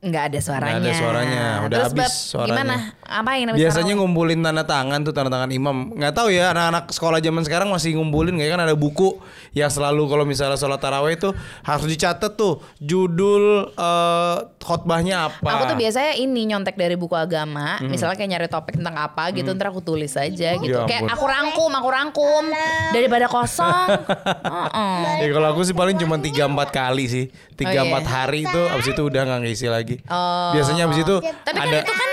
Nggak 0.00 0.32
ada 0.32 0.38
suaranya. 0.40 0.80
ada 0.80 0.92
suaranya, 0.92 1.44
udah 1.60 1.76
Terus, 1.76 1.86
habis 1.86 2.00
Bab, 2.00 2.12
suaranya. 2.32 2.56
Gimana? 2.56 2.76
Apain 3.04 3.44
habis 3.44 3.60
Biasanya 3.60 3.84
taraweh? 3.84 3.98
ngumpulin 4.00 4.38
tanda 4.40 4.64
tangan 4.64 5.00
tuh 5.00 5.12
tanda 5.12 5.28
tangan 5.28 5.50
imam. 5.50 5.76
Nggak 5.92 6.12
tahu 6.14 6.28
ya 6.30 6.44
anak-anak 6.50 6.84
sekolah 6.88 7.18
zaman 7.18 7.42
sekarang 7.44 7.68
masih 7.68 7.90
ngumpulin 7.94 8.32
nggak 8.32 8.48
ya? 8.48 8.54
kan 8.56 8.62
ada 8.62 8.72
buku 8.72 9.20
yang 9.52 9.68
selalu 9.68 10.08
kalau 10.08 10.24
misalnya 10.24 10.56
sholat 10.56 10.78
taraweh 10.78 11.14
itu 11.14 11.28
harus 11.60 11.84
dicatat 11.84 12.32
tuh 12.32 12.64
judul 12.80 13.44
eh, 13.70 14.36
khotbahnya 14.58 15.28
apa. 15.28 15.48
Aku 15.52 15.64
tuh 15.66 15.76
biasanya 15.76 16.16
ini 16.16 16.48
nyontek 16.48 16.74
dari 16.74 16.96
buku 16.96 17.12
agama, 17.12 17.76
misalnya 17.82 18.16
kayak 18.16 18.30
nyari 18.30 18.48
topik 18.48 18.74
tentang 18.74 18.96
apa 18.96 19.28
gitu, 19.32 19.52
ntar 19.52 19.68
aku 19.68 19.80
tulis 19.80 20.16
aja 20.16 20.56
gitu. 20.56 20.80
Ya 20.80 20.88
kayak 20.88 21.12
aku 21.12 21.24
rangkum, 21.24 21.68
aku 21.70 21.88
rangkum 21.88 22.44
daripada 22.90 23.28
kosong. 23.28 23.88
Heeh. 24.72 25.28
Ya 25.28 25.30
kalau 25.30 25.48
aku 25.50 25.60
sih 25.60 25.76
paling 25.76 25.96
cuma 25.96 26.16
3-4 26.16 26.32
kali 26.70 27.04
sih. 27.04 27.24
3-4 27.52 27.68
Oh, 27.68 27.84
iya. 27.84 28.00
hari 28.06 28.40
itu 28.42 28.60
abis 28.70 28.86
itu 28.88 29.02
udah 29.02 29.20
nggak 29.22 29.40
ngisi 29.44 29.68
lagi. 29.68 29.89
Oh. 30.06 30.52
Biasanya 30.54 30.86
abis 30.86 30.98
itu 31.02 31.16
Tapi 31.18 31.58
kan 31.58 31.66
ada 31.66 31.78
itu 31.82 31.92
kan 31.92 32.10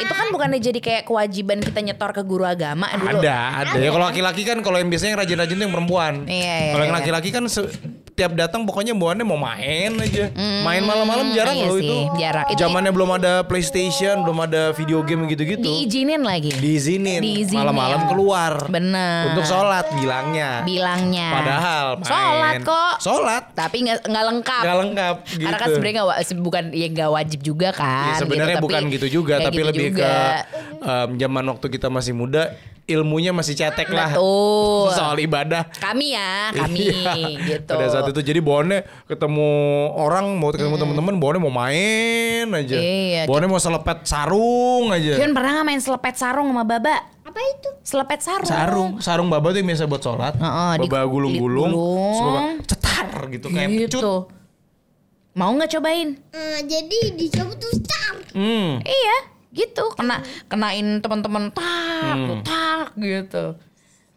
itu 0.00 0.14
kan 0.16 0.26
bukannya 0.32 0.60
jadi 0.64 0.80
kayak 0.80 1.02
kewajiban 1.04 1.60
kita 1.60 1.80
nyetor 1.84 2.10
ke 2.16 2.22
guru 2.24 2.48
agama 2.48 2.88
dulu. 2.96 3.20
ada 3.20 3.36
ada 3.62 3.76
ya 3.76 3.92
kalau 3.92 4.06
laki-laki 4.08 4.42
kan 4.48 4.58
kalau 4.64 4.80
yang 4.80 4.88
biasanya 4.88 5.12
yang 5.12 5.20
rajin-rajin 5.20 5.54
tuh 5.54 5.64
yang 5.68 5.74
perempuan. 5.76 6.14
Iya, 6.24 6.54
iya, 6.56 6.70
kalau 6.72 6.84
yang 6.88 6.94
iya. 6.96 7.00
laki-laki 7.04 7.28
kan 7.28 7.44
se- 7.46 7.68
tiap 8.20 8.36
datang 8.36 8.68
pokoknya 8.68 8.92
bawaannya 8.92 9.24
mau 9.24 9.40
main 9.40 9.96
aja. 9.96 10.28
main 10.60 10.84
malam-malam 10.84 11.32
jarang 11.32 11.56
iya 11.56 11.64
loh 11.64 11.80
sih, 11.80 11.88
itu. 11.88 11.96
jarang. 12.20 12.46
Itu- 12.52 12.60
Zamannya 12.60 12.92
belum 12.92 13.10
ada 13.16 13.32
PlayStation, 13.42 14.20
belum 14.20 14.44
ada 14.44 14.76
video 14.76 15.00
game 15.00 15.24
gitu-gitu. 15.26 15.64
Diizinin 15.64 16.20
lagi. 16.20 16.52
Diizinin. 16.52 17.24
Diizinin. 17.24 17.56
Malam-malam 17.56 18.04
keluar. 18.06 18.68
Bener. 18.68 19.32
Untuk 19.32 19.48
sholat 19.48 19.88
bilangnya. 19.96 20.60
Bilangnya. 20.60 21.28
Padahal 21.32 21.86
main. 21.96 22.04
Sholat 22.04 22.54
kok. 22.60 22.94
Sholat. 23.00 23.42
Tapi 23.56 23.76
nggak 23.88 23.98
nggak 24.04 24.24
lengkap. 24.28 24.62
Nggak 24.62 24.78
lengkap 24.84 25.14
gitu. 25.24 25.40
Karena 25.40 25.56
kan 25.56 25.68
sebenarnya 25.70 25.94
nggak 25.96 26.08
wa- 26.08 26.18
bukan 26.40 26.64
ya 26.70 26.86
nggak 26.90 27.10
wajib 27.10 27.40
juga 27.40 27.68
kan. 27.72 28.04
Ya, 28.04 28.14
sebenarnya 28.20 28.56
gitu, 28.56 28.64
bukan 28.66 28.82
tapi 28.82 28.94
gitu 28.94 29.06
juga, 29.08 29.34
tapi 29.40 29.56
gitu 29.56 29.68
lebih 29.72 29.86
juga. 29.94 30.04
ke 30.04 30.12
em, 30.84 31.08
zaman 31.16 31.44
waktu 31.48 31.66
kita 31.70 31.88
masih 31.88 32.12
muda, 32.12 32.42
ilmunya 32.90 33.30
masih 33.30 33.54
cetek 33.54 33.86
lah. 33.88 34.10
Betul. 34.10 34.90
Soal 34.90 35.16
ibadah. 35.18 35.70
Kami 35.72 36.12
ya, 36.12 36.50
kami 36.58 36.90
Iya. 36.90 37.14
gitu. 37.38 37.70
Pada 37.70 37.86
saat 37.88 38.06
itu 38.06 38.20
jadi 38.20 38.38
bawaannya 38.38 39.06
ketemu 39.06 39.50
orang 39.94 40.34
mau 40.34 40.50
ketemu 40.50 40.74
teman-teman 40.76 41.14
bawaannya 41.16 41.40
mau 41.40 41.54
main 41.54 42.46
aja. 42.50 42.76
Iya. 42.76 43.22
Bawaannya 43.24 43.48
mau 43.48 43.58
selepet 43.58 43.98
sarung 44.04 44.90
aja. 44.90 45.14
Kion 45.14 45.30
pernah 45.30 45.50
nggak 45.54 45.66
main 45.66 45.80
selepet 45.80 46.14
sarung 46.14 46.50
sama 46.50 46.62
Baba? 46.62 46.96
Apa 47.22 47.38
itu? 47.38 47.68
Selepet 47.80 48.20
sarung. 48.20 48.44
Sarung, 48.44 48.90
sarung 48.98 49.28
baba 49.30 49.50
tuh 49.50 49.58
yang 49.58 49.70
biasa 49.70 49.86
buat 49.86 50.02
sholat. 50.02 50.34
Heeh, 50.34 50.72
di- 50.76 50.90
baba 50.90 51.06
gulung-gulung, 51.06 51.70
cetar 52.60 53.06
gitu 53.30 53.46
kayak 53.48 53.70
pecut. 53.70 54.02
Gitu. 54.02 54.14
Mau 55.32 55.54
nggak 55.54 55.70
cobain? 55.70 56.18
Eh, 56.34 56.58
jadi 56.66 57.14
dicabut 57.14 57.54
tuh 57.54 57.70
tar. 57.80 58.18
Hmm. 58.34 58.82
Iya, 58.82 59.16
gitu. 59.50 59.84
Kena 59.94 60.22
kenain 60.46 61.02
teman-teman 61.02 61.50
tak, 61.50 62.14
Hmm. 62.16 62.40
tak 62.42 62.94
gitu. 62.96 63.58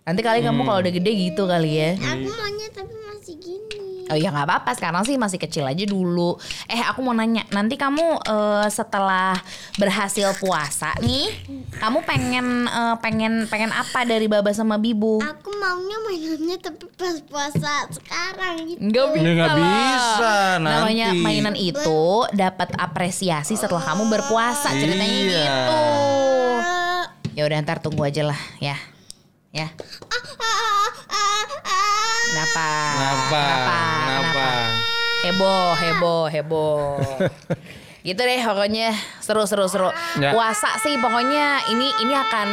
Nanti 0.04 0.20
kali 0.20 0.40
kamu 0.42 0.62
kalau 0.62 0.80
udah 0.80 0.94
gede 0.94 1.12
gitu 1.14 1.44
kali 1.46 1.72
ya. 1.74 1.90
Aku 1.96 2.28
maunya 2.28 2.68
tapi 2.70 2.92
masih 3.06 3.36
gini. 3.38 4.04
Oh 4.04 4.20
ya 4.20 4.30
nggak 4.30 4.44
apa-apa 4.44 4.76
sekarang 4.76 5.00
sih 5.02 5.16
masih 5.16 5.40
kecil 5.40 5.64
aja 5.64 5.80
dulu. 5.86 6.36
Eh 6.68 6.76
aku 6.78 7.00
mau 7.00 7.16
nanya, 7.16 7.48
nanti 7.50 7.74
kamu 7.74 8.04
eh, 8.20 8.68
setelah 8.68 9.40
berhasil 9.74 10.36
puasa 10.38 10.92
nih, 11.00 11.32
kamu 11.74 12.04
pengen 12.04 12.46
eh, 12.68 12.96
pengen 13.00 13.48
pengen 13.48 13.72
apa 13.72 14.04
dari 14.04 14.28
Baba 14.28 14.52
sama 14.52 14.76
Bibu? 14.76 15.24
Aku 15.24 15.56
maunya 15.56 15.96
mainannya 16.04 16.58
tapi 16.60 16.84
pas 16.94 17.24
puasa 17.24 17.88
sekarang 17.90 18.60
gitu. 18.68 18.84
Nggak 18.84 19.06
Ya 19.16 19.32
nggak 19.34 19.50
lah. 19.50 19.56
bisa 19.56 20.36
Namanya 20.60 21.08
nanti. 21.10 21.24
mainan 21.24 21.56
itu 21.56 22.04
dapat 22.34 22.76
apresiasi 22.76 23.56
setelah 23.56 23.88
kamu 23.88 24.12
berpuasa 24.12 24.68
ceritanya 24.74 25.08
Iya. 25.16 25.40
gitu. 25.40 25.80
Ya 27.34 27.48
udah 27.48 27.58
ntar 27.62 27.80
tunggu 27.80 28.04
aja 28.04 28.22
lah 28.26 28.38
ya. 28.60 28.76
Ya. 29.54 29.70
Kenapa? 32.34 32.68
Kenapa? 32.98 33.44
Kenapa? 34.02 34.48
Heboh, 35.24 35.68
heboh, 35.78 36.24
heboh. 36.28 36.82
gitu 38.08 38.20
deh 38.20 38.42
pokoknya 38.42 38.98
seru 39.22 39.46
seru 39.46 39.70
seru. 39.70 39.94
Ya. 40.18 40.34
Puasa 40.34 40.74
sih 40.82 40.98
pokoknya 40.98 41.70
ini 41.70 41.88
ini 42.02 42.14
akan 42.18 42.50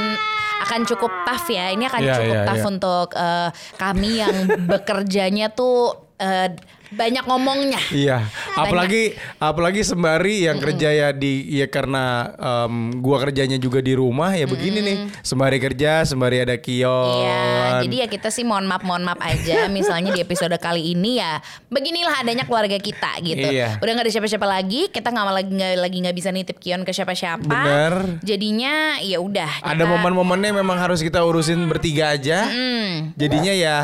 akan 0.68 0.80
cukup 0.84 1.08
tough 1.24 1.48
ya. 1.48 1.72
Ini 1.72 1.88
akan 1.88 2.00
Iya, 2.04 2.14
cukup 2.20 2.36
iya, 2.36 2.44
tough 2.44 2.60
iya. 2.62 2.68
untuk 2.68 3.08
eh, 3.16 3.48
kami 3.80 4.10
yang 4.20 4.36
bekerjanya 4.70 5.46
tuh 5.56 5.96
eh, 6.20 6.52
banyak 6.90 7.22
ngomongnya. 7.22 7.78
Iya, 7.94 8.26
apalagi 8.58 9.14
apalagi 9.38 9.86
sembari 9.86 10.50
yang 10.50 10.58
kerja 10.58 10.90
ya 10.90 11.08
di 11.14 11.46
ya 11.46 11.70
karena 11.70 12.34
em, 12.34 12.98
gua 12.98 13.22
kerjanya 13.22 13.56
juga 13.62 13.78
di 13.78 13.94
rumah 13.94 14.34
ya 14.34 14.50
begini 14.50 14.78
nih. 14.82 14.96
Sembari 15.22 15.62
kerja, 15.62 16.02
sembari 16.02 16.42
ada 16.42 16.58
kion. 16.58 17.22
Iya, 17.22 17.42
jadi 17.86 17.96
ya 18.04 18.06
kita 18.10 18.28
sih 18.34 18.42
mohon 18.42 18.66
maaf 18.66 18.82
mohon 18.82 19.06
maaf 19.06 19.22
aja. 19.22 19.66
Misalnya 19.76 20.10
di 20.10 20.20
episode 20.20 20.54
kali 20.58 20.92
ini 20.92 21.22
ya 21.22 21.38
beginilah 21.70 22.26
adanya 22.26 22.42
keluarga 22.42 22.76
kita 22.82 23.22
gitu. 23.22 23.46
Iya. 23.46 23.78
Udah 23.78 23.92
nggak 23.94 24.06
ada 24.10 24.12
siapa-siapa 24.12 24.46
lagi, 24.50 24.90
kita 24.90 25.14
nggak 25.14 25.26
lagi 25.30 25.50
nggak 25.54 25.72
lagi 25.78 25.96
nggak 26.02 26.16
bisa 26.18 26.28
nitip 26.34 26.58
Kion 26.58 26.82
ke 26.82 26.90
siapa-siapa. 26.90 27.46
Bener. 27.46 28.18
Jadinya 28.26 28.98
ya 28.98 29.22
udah. 29.22 29.62
ada 29.62 29.84
momen-momennya 29.86 30.50
memang 30.50 30.76
harus 30.76 30.98
kita 31.00 31.22
urusin 31.22 31.70
bertiga 31.70 32.18
aja. 32.18 32.50
Hmm. 32.50 33.14
Jadinya 33.14 33.54
ya 33.54 33.76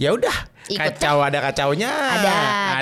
ya 0.00 0.10
udah 0.10 0.48
Ikut 0.70 0.96
kacau 0.96 1.18
ada 1.18 1.42
kacaunya. 1.42 1.90
Ada, 1.90 2.34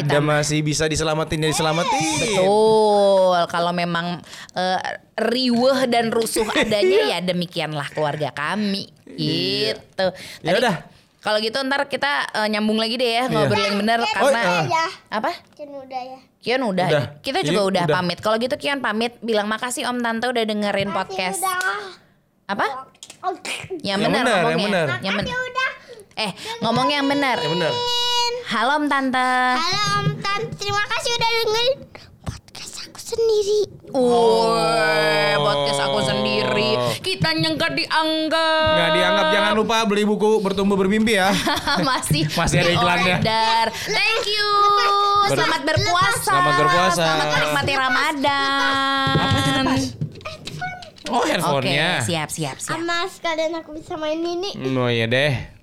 Ada 0.04 0.20
kita- 0.20 0.20
masih 0.20 0.61
bisa 0.61 0.85
diselamatin 0.85 1.40
ya 1.40 1.48
diselamatin. 1.48 2.04
Betul. 2.20 3.38
Kalau 3.48 3.72
memang 3.72 4.20
eh, 4.52 4.81
riweh 5.16 5.88
dan 5.88 6.12
rusuh 6.12 6.44
adanya 6.52 7.16
ya 7.16 7.24
demikianlah 7.24 7.88
keluarga 7.90 8.28
kami. 8.31 8.92
Gitu. 9.09 10.07
Ya 10.44 10.52
udah. 10.52 10.85
Kalau 11.18 11.40
gitu 11.40 11.57
ntar 11.64 11.88
kita 11.88 12.28
eh, 12.31 12.48
nyambung 12.48 12.76
lagi 12.76 12.94
deh 12.94 13.09
ya 13.09 13.24
ngobrol 13.26 13.57
yang 13.59 13.81
bener 13.81 14.04
karena 14.04 14.40
ya. 14.68 14.87
apa? 15.09 15.33
Kan 15.57 15.68
udah 15.72 16.02
ya. 16.04 16.18
Kion 16.38 16.62
udah. 16.68 16.87
Udah. 16.87 17.04
Kita 17.18 17.40
Ini 17.40 17.48
juga 17.48 17.62
udah, 17.66 17.85
udah. 17.88 17.96
pamit. 17.98 18.18
Kalau 18.20 18.37
gitu 18.37 18.54
Kion 18.54 18.78
pamit 18.78 19.16
bilang 19.18 19.48
makasih 19.48 19.88
Om 19.88 20.04
Tante 20.04 20.28
udah 20.28 20.44
dengerin 20.44 20.92
podcast. 20.92 21.40
Udah. 21.40 21.96
Apa? 22.48 22.66
Oke. 23.26 23.81
Yang, 23.81 23.96
Yang 23.96 24.00
benar 24.12 24.22
benar, 24.22 24.28
yang 24.28 24.44
ngomongnya. 24.44 24.68
benar. 24.85 24.98
Yang 25.00 25.14
ben- 25.16 25.24
Makasih 25.24 25.48
udah. 25.48 25.68
Eh, 26.18 26.35
ngomongnya 26.59 26.98
yang 26.98 27.07
benar. 27.07 27.38
Ya 27.38 27.46
benar. 27.46 27.70
Halo 28.50 28.83
Om 28.83 28.90
Tante. 28.90 29.31
Halo 29.54 29.81
Om 30.02 30.09
Tan, 30.18 30.40
terima 30.59 30.83
kasih 30.90 31.14
udah 31.14 31.31
dengerin 31.31 31.72
podcast 32.26 32.74
aku 32.83 32.98
sendiri. 32.98 33.61
Woi, 33.94 35.31
podcast 35.38 35.78
aku 35.78 36.00
sendiri. 36.02 36.70
Kita 36.98 37.38
nyangka 37.38 37.70
dianggap. 37.70 38.74
Nggak 38.74 38.90
dianggap 38.98 39.26
jangan 39.31 39.52
lupa 39.54 39.76
beli 39.87 40.02
buku 40.02 40.42
bertumbuh 40.42 40.74
bermimpi 40.74 41.14
ya. 41.14 41.31
masih 41.87 42.26
Masih 42.35 42.66
ada 42.66 42.70
iklannya. 42.74 43.16
order. 43.22 43.64
Thank 43.87 44.24
you. 44.26 44.48
Selamat 45.31 45.62
berpuasa. 45.62 46.18
Selamat 46.26 46.54
berpuasa. 46.59 46.98
Selamat 46.98 47.26
menikmati 47.31 47.72
Ramadan. 47.78 49.64
Oh 51.09 51.22
Oke, 51.22 51.31
handphonenya. 51.31 52.02
siap 52.02 52.28
siap 52.28 52.59
siap. 52.59 52.74
Sama 52.74 53.07
sekalian 53.07 53.54
aku 53.54 53.70
bisa 53.72 53.94
main 53.94 54.18
ini. 54.18 54.50
Oh 54.74 54.90
iya 54.90 55.07
deh. 55.07 55.57